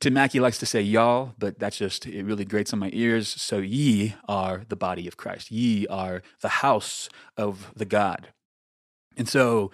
[0.00, 3.28] Tim Mackie likes to say y'all, but that's just it really grates on my ears.
[3.28, 5.50] So ye are the body of Christ.
[5.50, 8.28] Ye are the house of the God.
[9.16, 9.70] And so,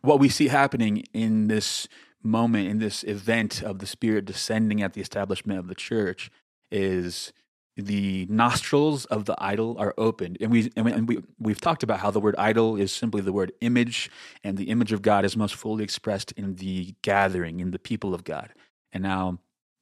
[0.00, 1.88] what we see happening in this
[2.22, 6.30] moment, in this event of the Spirit descending at the establishment of the church,
[6.70, 7.32] is
[7.76, 10.38] the nostrils of the idol are opened.
[10.40, 13.52] And we and we we've talked about how the word idol is simply the word
[13.60, 14.10] image,
[14.42, 18.14] and the image of God is most fully expressed in the gathering, in the people
[18.14, 18.54] of God.
[18.92, 19.38] And now,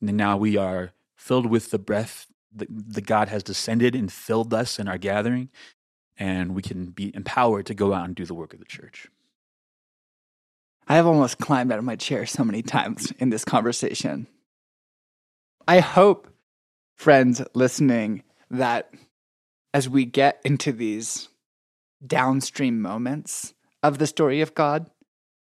[0.08, 4.54] and now we are filled with the breath that the God has descended and filled
[4.54, 5.50] us in our gathering
[6.16, 9.08] and we can be empowered to go out and do the work of the church.
[10.86, 14.26] I have almost climbed out of my chair so many times in this conversation.
[15.66, 16.28] I hope,
[16.96, 18.92] friends listening, that
[19.72, 21.28] as we get into these
[22.06, 24.90] downstream moments of the story of God,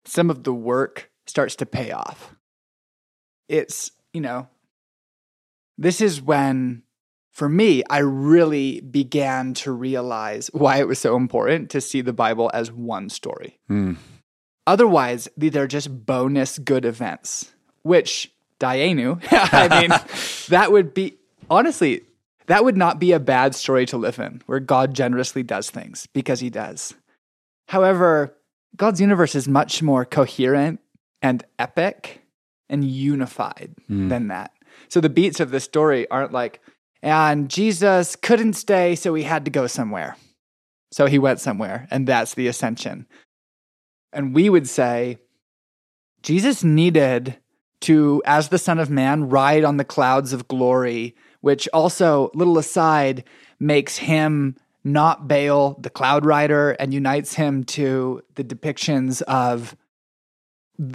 [0.04, 2.34] some of the work starts to pay off.
[3.48, 4.48] It's, you know,
[5.76, 6.82] this is when
[7.38, 12.12] for me, I really began to realize why it was so important to see the
[12.12, 13.60] Bible as one story.
[13.70, 13.96] Mm.
[14.66, 17.52] Otherwise, these are just bonus good events,
[17.82, 19.90] which Dayenu, I mean,
[20.48, 21.14] that would be,
[21.48, 22.02] honestly,
[22.46, 26.08] that would not be a bad story to live in, where God generously does things
[26.12, 26.92] because he does.
[27.68, 28.36] However,
[28.76, 30.80] God's universe is much more coherent
[31.22, 32.20] and epic
[32.68, 34.08] and unified mm.
[34.08, 34.52] than that.
[34.88, 36.60] So the beats of the story aren't like,
[37.02, 40.16] and Jesus couldn't stay, so he had to go somewhere.
[40.90, 43.06] So he went somewhere, and that's the ascension.
[44.12, 45.18] And we would say
[46.22, 47.38] Jesus needed
[47.80, 52.58] to, as the Son of Man, ride on the clouds of glory, which also, little
[52.58, 53.24] aside,
[53.60, 59.76] makes him not Baal, the cloud rider, and unites him to the depictions of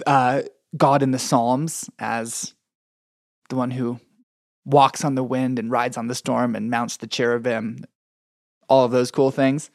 [0.08, 0.42] uh,
[0.76, 2.54] God in the Psalms as
[3.50, 4.00] the one who
[4.66, 7.86] walks on the wind and rides on the storm and mounts the cherubim,
[8.68, 9.70] all of those cool things.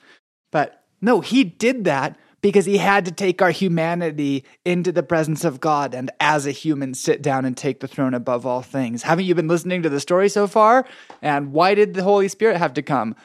[0.51, 5.45] But no, he did that because he had to take our humanity into the presence
[5.45, 9.03] of God and as a human sit down and take the throne above all things.
[9.03, 10.87] Haven't you been listening to the story so far?
[11.21, 13.17] And why did the Holy Spirit have to come?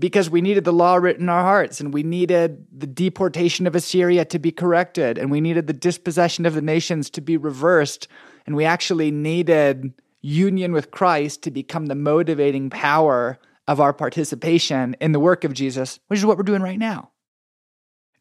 [0.00, 3.76] Because we needed the law written in our hearts, and we needed the deportation of
[3.76, 8.08] Assyria to be corrected, and we needed the dispossession of the nations to be reversed,
[8.46, 9.92] and we actually needed
[10.22, 13.38] union with Christ to become the motivating power
[13.68, 17.10] of our participation in the work of Jesus, which is what we're doing right now.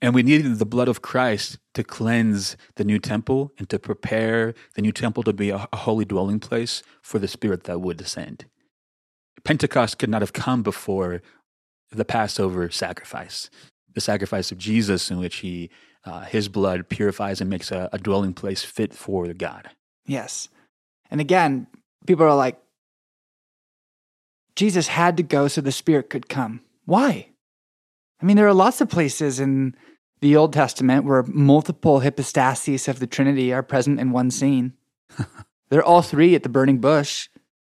[0.01, 4.53] And we needed the blood of Christ to cleanse the new temple and to prepare
[4.75, 8.45] the new temple to be a, holy dwelling place for the Spirit that would descend.
[9.43, 11.21] Pentecost could not have come before
[11.91, 13.49] the Passover sacrifice,
[13.93, 15.69] the sacrifice of Jesus, in which he,
[16.05, 19.69] uh, his blood purifies and makes a, a dwelling place fit for God.
[20.05, 20.49] Yes.
[21.11, 21.67] And again,
[22.05, 22.59] people are like,
[24.55, 26.61] Jesus had to go so the Spirit could come.
[26.85, 27.29] Why?
[28.21, 29.75] I mean, there are lots of places in
[30.21, 34.73] the Old Testament where multiple hypostases of the Trinity are present in one scene.
[35.69, 37.29] They're all three at the burning bush.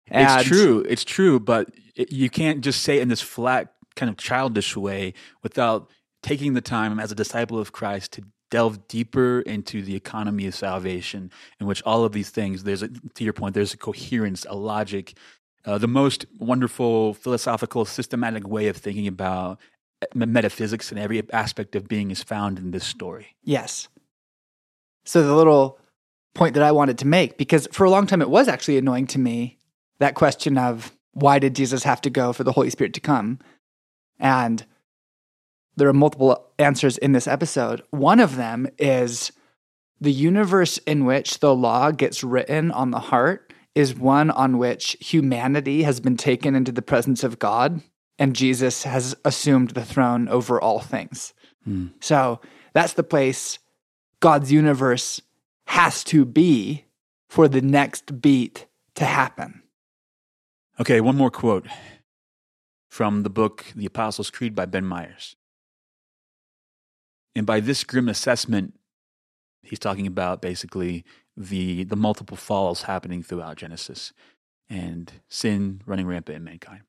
[0.08, 0.86] And it's true.
[0.88, 1.40] It's true.
[1.40, 5.90] But it, you can't just say in this flat, kind of childish way without
[6.22, 10.56] taking the time as a disciple of Christ to delve deeper into the economy of
[10.56, 14.46] salvation, in which all of these things, there's a, to your point, there's a coherence,
[14.50, 15.18] a logic,
[15.66, 19.60] uh, the most wonderful philosophical, systematic way of thinking about
[20.02, 23.36] uh, metaphysics and every aspect of being is found in this story.
[23.44, 23.88] Yes.
[25.06, 25.80] So the little
[26.34, 29.08] point that I wanted to make, because for a long time it was actually annoying
[29.08, 29.58] to me,
[30.00, 33.40] that question of why did Jesus have to go for the Holy Spirit to come?
[34.20, 34.66] And
[35.76, 37.82] there are multiple answers in this episode.
[37.90, 39.32] One of them is
[40.00, 44.96] the universe in which the law gets written on the heart is one on which
[45.00, 47.82] humanity has been taken into the presence of God
[48.18, 51.34] and Jesus has assumed the throne over all things.
[51.68, 51.92] Mm.
[52.00, 52.40] So
[52.74, 53.60] that's the place
[54.22, 55.22] God's universe
[55.68, 56.86] has to be
[57.28, 59.62] for the next beat to happen.
[60.80, 61.68] Okay, one more quote.
[62.96, 65.36] From the book The Apostles' Creed by Ben Myers.
[67.36, 68.80] And by this grim assessment,
[69.64, 71.04] he's talking about basically
[71.36, 74.14] the, the multiple falls happening throughout Genesis
[74.70, 76.84] and sin running rampant in mankind.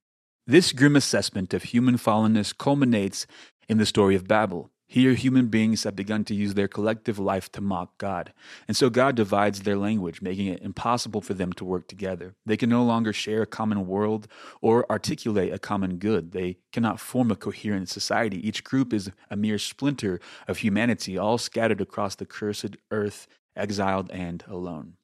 [0.47, 3.27] This grim assessment of human fallenness culminates
[3.69, 4.71] in the story of Babel.
[4.89, 8.33] Here, human beings have begun to use their collective life to mock God.
[8.69, 12.37] And so God divides their language, making it impossible for them to work together.
[12.47, 14.29] They can no longer share a common world
[14.63, 16.31] or articulate a common good.
[16.31, 18.47] They cannot form a coherent society.
[18.47, 23.27] Each group is a mere splinter of humanity, all scattered across the cursed earth,
[23.57, 24.95] exiled and alone.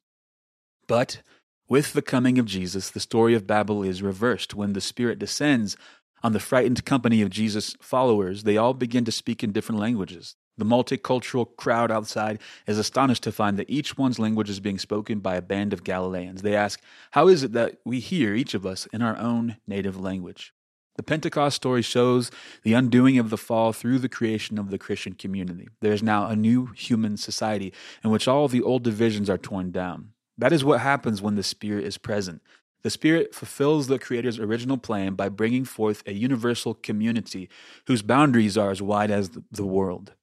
[0.87, 1.21] But
[1.67, 4.53] with the coming of Jesus, the story of Babel is reversed.
[4.53, 5.75] When the Spirit descends
[6.23, 10.35] on the frightened company of Jesus' followers, they all begin to speak in different languages.
[10.57, 15.19] The multicultural crowd outside is astonished to find that each one's language is being spoken
[15.19, 16.43] by a band of Galileans.
[16.43, 16.79] They ask,
[17.11, 20.53] How is it that we hear, each of us, in our own native language?
[20.95, 22.29] The Pentecost story shows
[22.61, 25.69] the undoing of the fall through the creation of the Christian community.
[25.81, 29.71] There is now a new human society in which all the old divisions are torn
[29.71, 30.09] down.
[30.37, 32.41] That is what happens when the Spirit is present.
[32.83, 37.49] The Spirit fulfills the Creator's original plan by bringing forth a universal community
[37.87, 40.13] whose boundaries are as wide as the world.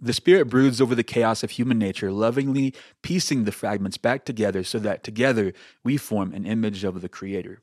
[0.00, 2.72] The Spirit broods over the chaos of human nature, lovingly
[3.02, 7.62] piecing the fragments back together so that together we form an image of the Creator.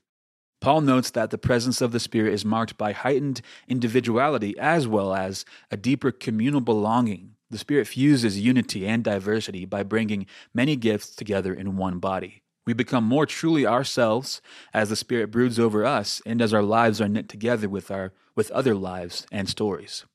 [0.60, 5.14] Paul notes that the presence of the Spirit is marked by heightened individuality as well
[5.16, 7.36] as a deeper communal belonging.
[7.52, 12.42] The Spirit fuses unity and diversity by bringing many gifts together in one body.
[12.66, 14.42] We become more truly ourselves
[14.74, 18.12] as the Spirit broods over us and as our lives are knit together with, our,
[18.36, 20.06] with other lives and stories.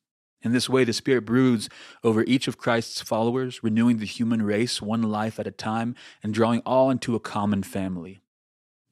[0.42, 1.68] In this way, the Spirit broods
[2.03, 6.34] over each of Christ's followers, renewing the human race one life at a time and
[6.34, 8.20] drawing all into a common family.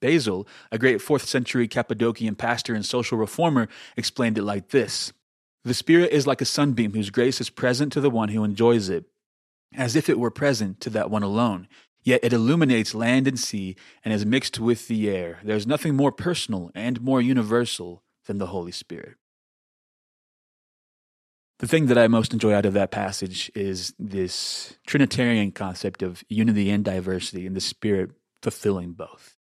[0.00, 5.12] Basil, a great 4th century Cappadocian pastor and social reformer, explained it like this
[5.64, 8.88] The Spirit is like a sunbeam whose grace is present to the one who enjoys
[8.88, 9.06] it,
[9.74, 11.66] as if it were present to that one alone.
[12.09, 15.40] Yet it illuminates land and sea and is mixed with the air.
[15.44, 19.16] There is nothing more personal and more universal than the Holy Spirit.
[21.59, 26.24] The thing that I most enjoy out of that passage is this Trinitarian concept of
[26.30, 29.36] unity and diversity and the Spirit fulfilling both.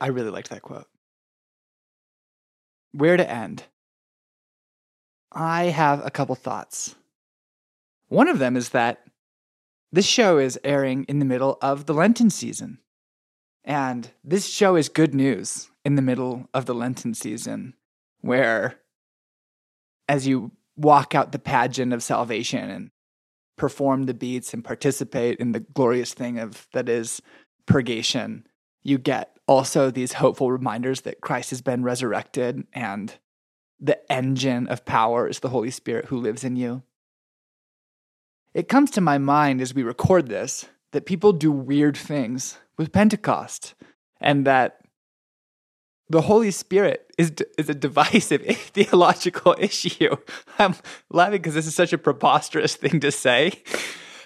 [0.00, 0.86] I really liked that quote.
[2.92, 3.64] Where to end?
[5.30, 6.94] I have a couple thoughts.
[8.08, 9.04] One of them is that
[9.92, 12.78] this show is airing in the middle of the Lenten season.
[13.64, 17.74] And this show is good news in the middle of the Lenten season,
[18.20, 18.80] where
[20.08, 22.90] as you walk out the pageant of salvation and
[23.56, 27.20] perform the beats and participate in the glorious thing of that is
[27.66, 28.46] purgation,
[28.82, 33.14] you get also these hopeful reminders that Christ has been resurrected and
[33.78, 36.82] the engine of power is the Holy Spirit who lives in you.
[38.54, 42.92] It comes to my mind as we record this that people do weird things with
[42.92, 43.74] Pentecost
[44.20, 44.80] and that
[46.08, 50.16] the Holy Spirit is, is a divisive theological issue.
[50.58, 50.74] I'm
[51.10, 53.52] laughing because this is such a preposterous thing to say.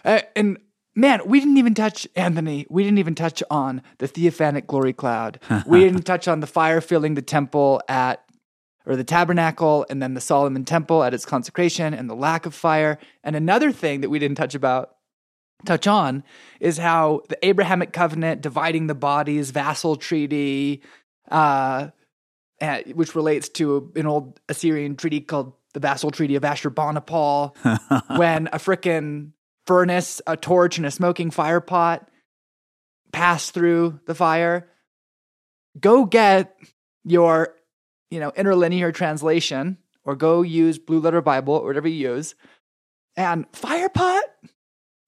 [0.05, 0.59] Uh, and
[0.97, 5.39] man, we didn't even touch, Anthony, we didn't even touch on the theophanic glory cloud.
[5.67, 8.24] we didn't touch on the fire filling the temple at
[8.87, 12.55] or the tabernacle and then the Solomon temple at its consecration and the lack of
[12.55, 12.99] fire.
[13.23, 14.97] And another thing that we didn't touch about
[15.65, 16.23] touch on
[16.61, 20.83] is how the Abrahamic covenant dividing the bodies, vassal treaty,
[21.31, 21.89] uh,
[22.93, 28.59] which relates to an old Assyrian treaty called the Vassal Treaty of Ashurbanipal, when a
[28.59, 29.33] frickin'
[29.67, 32.09] furnace, a torch, and a smoking fire pot
[33.13, 34.69] pass through the fire.
[35.81, 36.57] Go get
[37.05, 37.55] your
[38.11, 42.35] you know, interlinear translation or go use Blue Letter Bible or whatever you use.
[43.17, 44.25] And fire pot?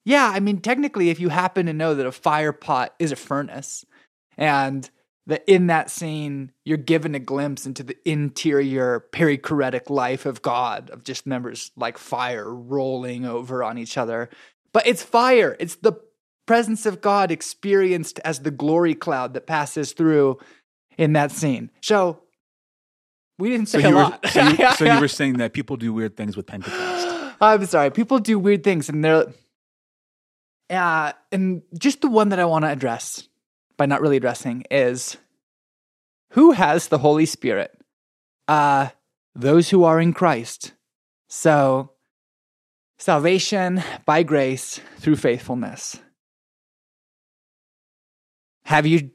[0.04, 3.16] Yeah, I mean, technically, if you happen to know that a fire pot is a
[3.16, 3.84] furnace
[4.38, 4.88] and
[5.26, 10.90] that in that scene, you're given a glimpse into the interior perichoretic life of God,
[10.90, 14.30] of just members like fire rolling over on each other.
[14.72, 15.94] But it's fire, it's the
[16.46, 20.38] presence of God experienced as the glory cloud that passes through
[20.96, 21.70] in that scene.
[21.82, 22.22] So
[23.38, 24.28] we didn't say so a were, lot.
[24.28, 27.36] So you, so you were saying that people do weird things with Pentecost.
[27.40, 27.90] I'm sorry.
[27.90, 29.26] People do weird things, and they're.
[30.68, 33.28] Uh, and just the one that I want to address
[33.76, 35.16] by not really addressing is
[36.30, 37.78] who has the Holy Spirit?
[38.48, 38.88] Uh,
[39.34, 40.72] those who are in Christ.
[41.28, 41.92] So,
[42.98, 46.00] salvation by grace through faithfulness.
[48.64, 49.10] Have you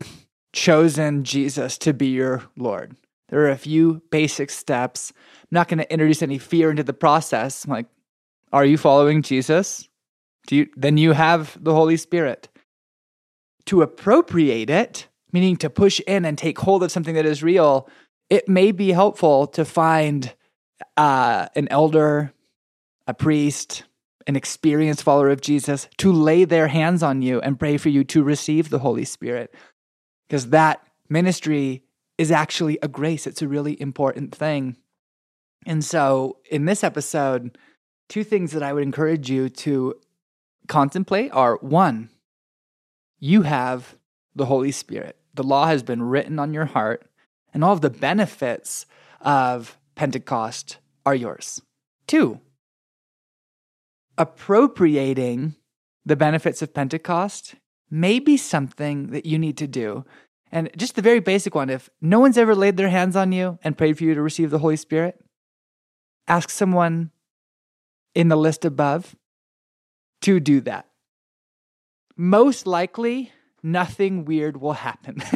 [0.53, 2.95] chosen Jesus to be your Lord?
[3.31, 5.11] There are a few basic steps.
[5.15, 7.65] I'm not going to introduce any fear into the process.
[7.65, 7.87] I'm like,
[8.53, 9.87] are you following Jesus?
[10.47, 12.49] Do you, then you have the Holy Spirit.
[13.65, 17.89] To appropriate it, meaning to push in and take hold of something that is real,
[18.29, 20.33] it may be helpful to find
[20.97, 22.33] uh, an elder,
[23.07, 23.83] a priest,
[24.27, 28.03] an experienced follower of Jesus to lay their hands on you and pray for you
[28.05, 29.53] to receive the Holy Spirit.
[30.27, 31.83] Because that ministry
[32.21, 34.77] is actually a grace, it's a really important thing.
[35.65, 37.57] And so, in this episode,
[38.09, 39.95] two things that I would encourage you to
[40.67, 42.09] contemplate are one,
[43.19, 43.97] you have
[44.35, 45.17] the Holy Spirit.
[45.33, 47.09] The law has been written on your heart,
[47.55, 48.85] and all of the benefits
[49.19, 51.59] of Pentecost are yours.
[52.05, 52.39] Two,
[54.15, 55.55] appropriating
[56.05, 57.55] the benefits of Pentecost
[57.89, 60.05] may be something that you need to do.
[60.51, 63.57] And just the very basic one if no one's ever laid their hands on you
[63.63, 65.23] and prayed for you to receive the Holy Spirit,
[66.27, 67.11] ask someone
[68.13, 69.15] in the list above
[70.21, 70.87] to do that.
[72.17, 73.31] Most likely,
[73.63, 75.21] nothing weird will happen.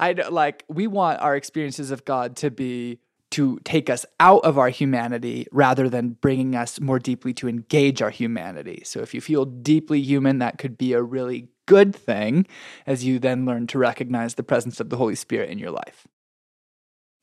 [0.00, 4.58] I like we want our experiences of God to be to take us out of
[4.58, 8.82] our humanity rather than bringing us more deeply to engage our humanity.
[8.84, 12.46] So if you feel deeply human, that could be a really good thing
[12.86, 16.06] as you then learn to recognize the presence of the Holy Spirit in your life.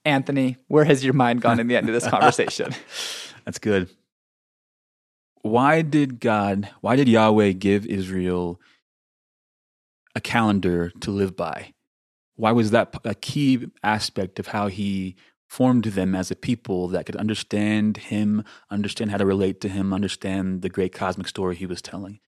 [0.03, 2.73] Anthony, where has your mind gone in the end of this conversation?
[3.45, 3.89] That's good.
[5.43, 8.59] Why did God, why did Yahweh give Israel
[10.15, 11.73] a calendar to live by?
[12.35, 15.15] Why was that a key aspect of how he
[15.51, 19.93] formed them as a people that could understand him, understand how to relate to him,
[19.93, 22.21] understand the great cosmic story he was telling.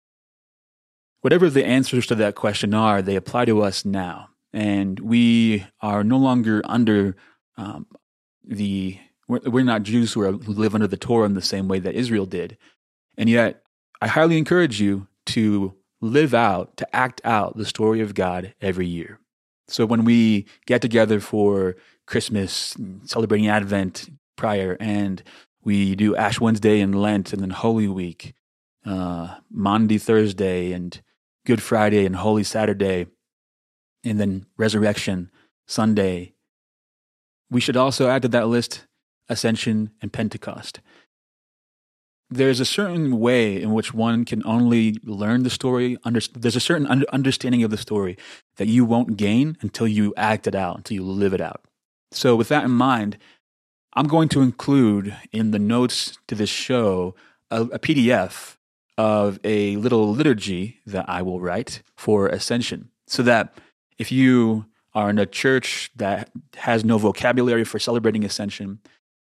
[1.21, 4.29] Whatever the answers to that question are, they apply to us now.
[4.53, 7.15] And we are no longer under
[7.57, 7.85] um,
[8.43, 11.67] the, we're, we're, not Jews who, are, who live under the Torah in the same
[11.67, 12.57] way that Israel did.
[13.17, 13.63] And yet,
[14.01, 18.87] I highly encourage you to live out, to act out the story of God every
[18.87, 19.19] year.
[19.67, 21.75] So when we get together for
[22.07, 25.21] Christmas, celebrating Advent prior, and
[25.63, 28.33] we do Ash Wednesday and Lent, and then Holy Week,
[28.85, 31.01] uh, Thursday, and
[31.45, 33.07] Good Friday and Holy Saturday,
[34.03, 35.31] and then Resurrection
[35.67, 36.33] Sunday.
[37.49, 38.85] We should also add to that list
[39.27, 40.81] Ascension and Pentecost.
[42.29, 45.97] There's a certain way in which one can only learn the story.
[46.03, 48.17] Under, there's a certain understanding of the story
[48.55, 51.65] that you won't gain until you act it out, until you live it out.
[52.11, 53.17] So, with that in mind,
[53.93, 57.15] I'm going to include in the notes to this show
[57.49, 58.55] a, a PDF
[59.01, 62.89] of a little liturgy that I will write for Ascension.
[63.07, 63.57] So that
[63.97, 68.77] if you are in a church that has no vocabulary for celebrating Ascension,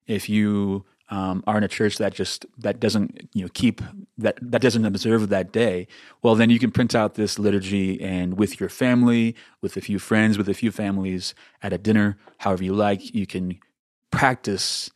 [0.08, 3.82] if you um, are in a church that just that doesn't you know keep
[4.18, 5.88] that that doesn't observe that day
[6.22, 10.00] well then you can print out this liturgy and with your family with a few
[10.00, 13.58] friends with a few families at a dinner however you like you can
[14.12, 14.92] practice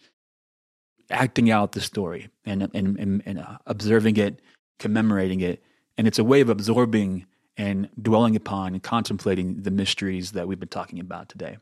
[1.09, 4.41] acting out the story and and and, and uh, observing it
[4.81, 5.63] commemorating it
[5.97, 7.25] and it's a way of absorbing
[7.55, 11.57] and dwelling upon and contemplating the mysteries that we've been talking about today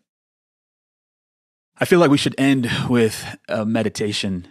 [1.82, 4.50] I feel like we should end with a meditation.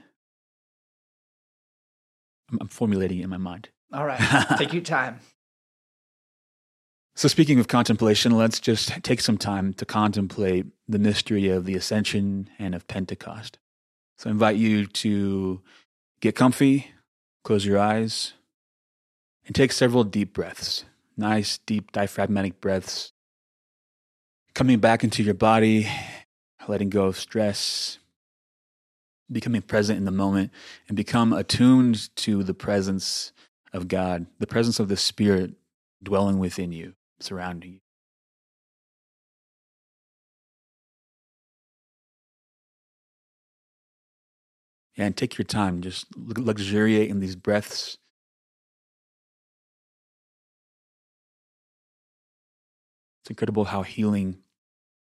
[2.59, 3.69] I'm formulating it in my mind.
[3.93, 4.19] All right.
[4.59, 5.21] Take your time.
[7.15, 11.75] So, speaking of contemplation, let's just take some time to contemplate the mystery of the
[11.75, 13.59] ascension and of Pentecost.
[14.17, 15.61] So, I invite you to
[16.21, 16.93] get comfy,
[17.43, 18.35] close your eyes,
[19.49, 20.85] and take several deep breaths.
[21.17, 23.11] Nice, deep diaphragmatic breaths.
[24.55, 25.89] Coming back into your body
[26.69, 27.99] letting go of stress,
[29.33, 30.53] becoming present in the moment,
[30.87, 33.33] and become attuned to the presence
[33.73, 35.55] of God, the presence of the Spirit
[36.03, 37.81] dwelling within you, surrounding you.
[44.97, 47.99] And take your time, just luxuriate in these breaths.
[53.29, 54.39] It's incredible how healing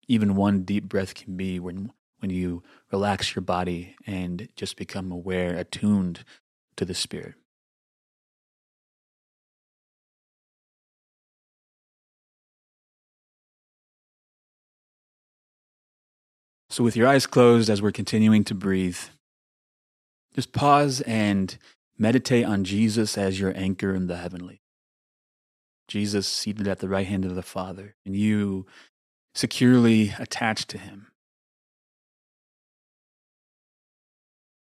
[0.06, 1.90] even one deep breath can be when
[2.20, 2.62] when you
[2.92, 6.24] relax your body and just become aware, attuned
[6.76, 7.34] to the spirit.
[16.70, 18.98] So, with your eyes closed as we're continuing to breathe,
[20.36, 21.58] just pause and
[21.98, 24.61] meditate on Jesus as your anchor in the heavenly.
[25.92, 28.64] Jesus seated at the right hand of the Father, and you
[29.34, 31.08] securely attached to him.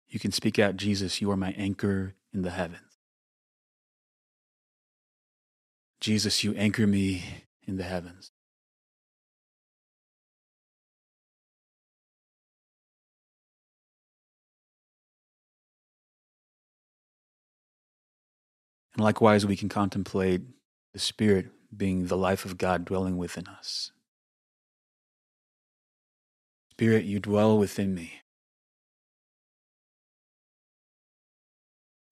[0.07, 2.99] You can speak out, Jesus, you are my anchor in the heavens.
[5.99, 7.23] Jesus, you anchor me
[7.63, 8.29] in the heavens.
[18.93, 20.43] And likewise, we can contemplate
[20.95, 23.91] the Spirit being the life of God dwelling within us.
[26.71, 28.21] Spirit, you dwell within me.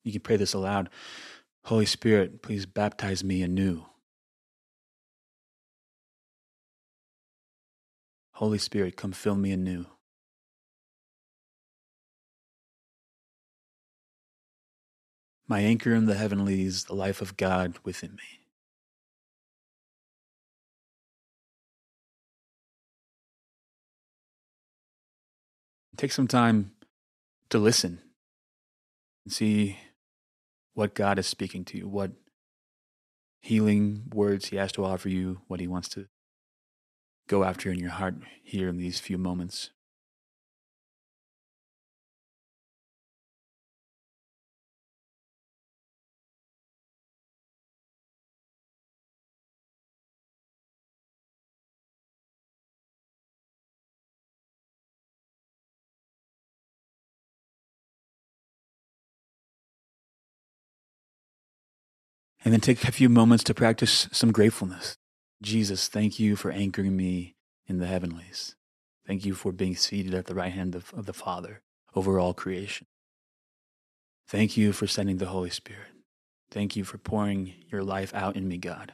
[0.04, 0.90] You can pray this aloud.
[1.64, 3.86] Holy Spirit, please baptize me anew.
[8.34, 9.86] Holy Spirit, come fill me anew.
[15.48, 18.43] My anchor in the heavenlies, the life of God within me.
[26.04, 26.74] Take some time
[27.50, 28.02] to listen
[29.24, 29.78] and see
[30.74, 32.12] what God is speaking to you, what
[33.40, 36.08] healing words He has to offer you, what He wants to
[37.30, 39.70] go after in your heart here in these few moments.
[62.44, 64.98] And then take a few moments to practice some gratefulness.
[65.42, 67.36] Jesus, thank you for anchoring me
[67.68, 68.56] in the heavenlies.
[69.08, 71.62] Thank you for being seated at the right hand of, of the Father
[71.96, 72.88] over all creation.
[74.28, 75.92] Thank you for sending the Holy Spirit.
[76.50, 78.94] Thank you for pouring your life out in me, God.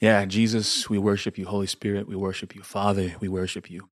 [0.00, 1.46] Yeah, Jesus, we worship you.
[1.46, 2.62] Holy Spirit, we worship you.
[2.62, 3.90] Father, we worship you.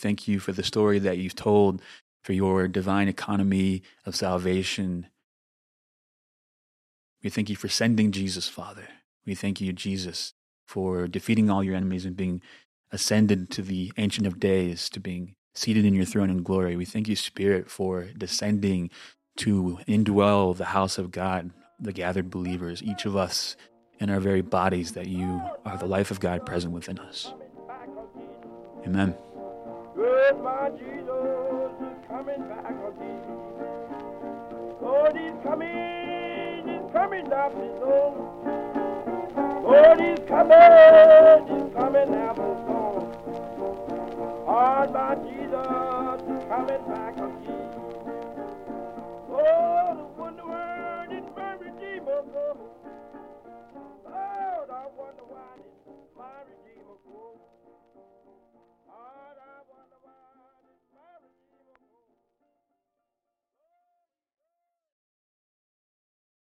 [0.00, 1.82] Thank you for the story that you've told,
[2.22, 5.06] for your divine economy of salvation.
[7.22, 8.88] We thank you for sending Jesus, Father.
[9.26, 10.32] We thank you, Jesus,
[10.66, 12.40] for defeating all your enemies and being
[12.90, 16.76] ascended to the Ancient of Days, to being seated in your throne in glory.
[16.76, 18.90] We thank you, Spirit, for descending
[19.36, 23.56] to indwell the house of God, the gathered believers, each of us
[23.98, 27.32] in our very bodies, that you are the life of God present within us.
[28.86, 29.14] Amen.
[29.94, 33.22] Good my Jesus is coming back again.
[34.80, 38.14] Lord, he's coming, he's coming after his own.
[39.64, 43.02] Lord, he's coming, he's coming after his own.
[44.46, 47.70] Lord, my Jesus is coming back again.
[49.28, 50.44] Oh, the wonder
[51.36, 52.22] my Redeemer
[54.70, 55.58] I wonder why
[56.16, 56.80] my Redeemer.
[58.90, 59.99] All I want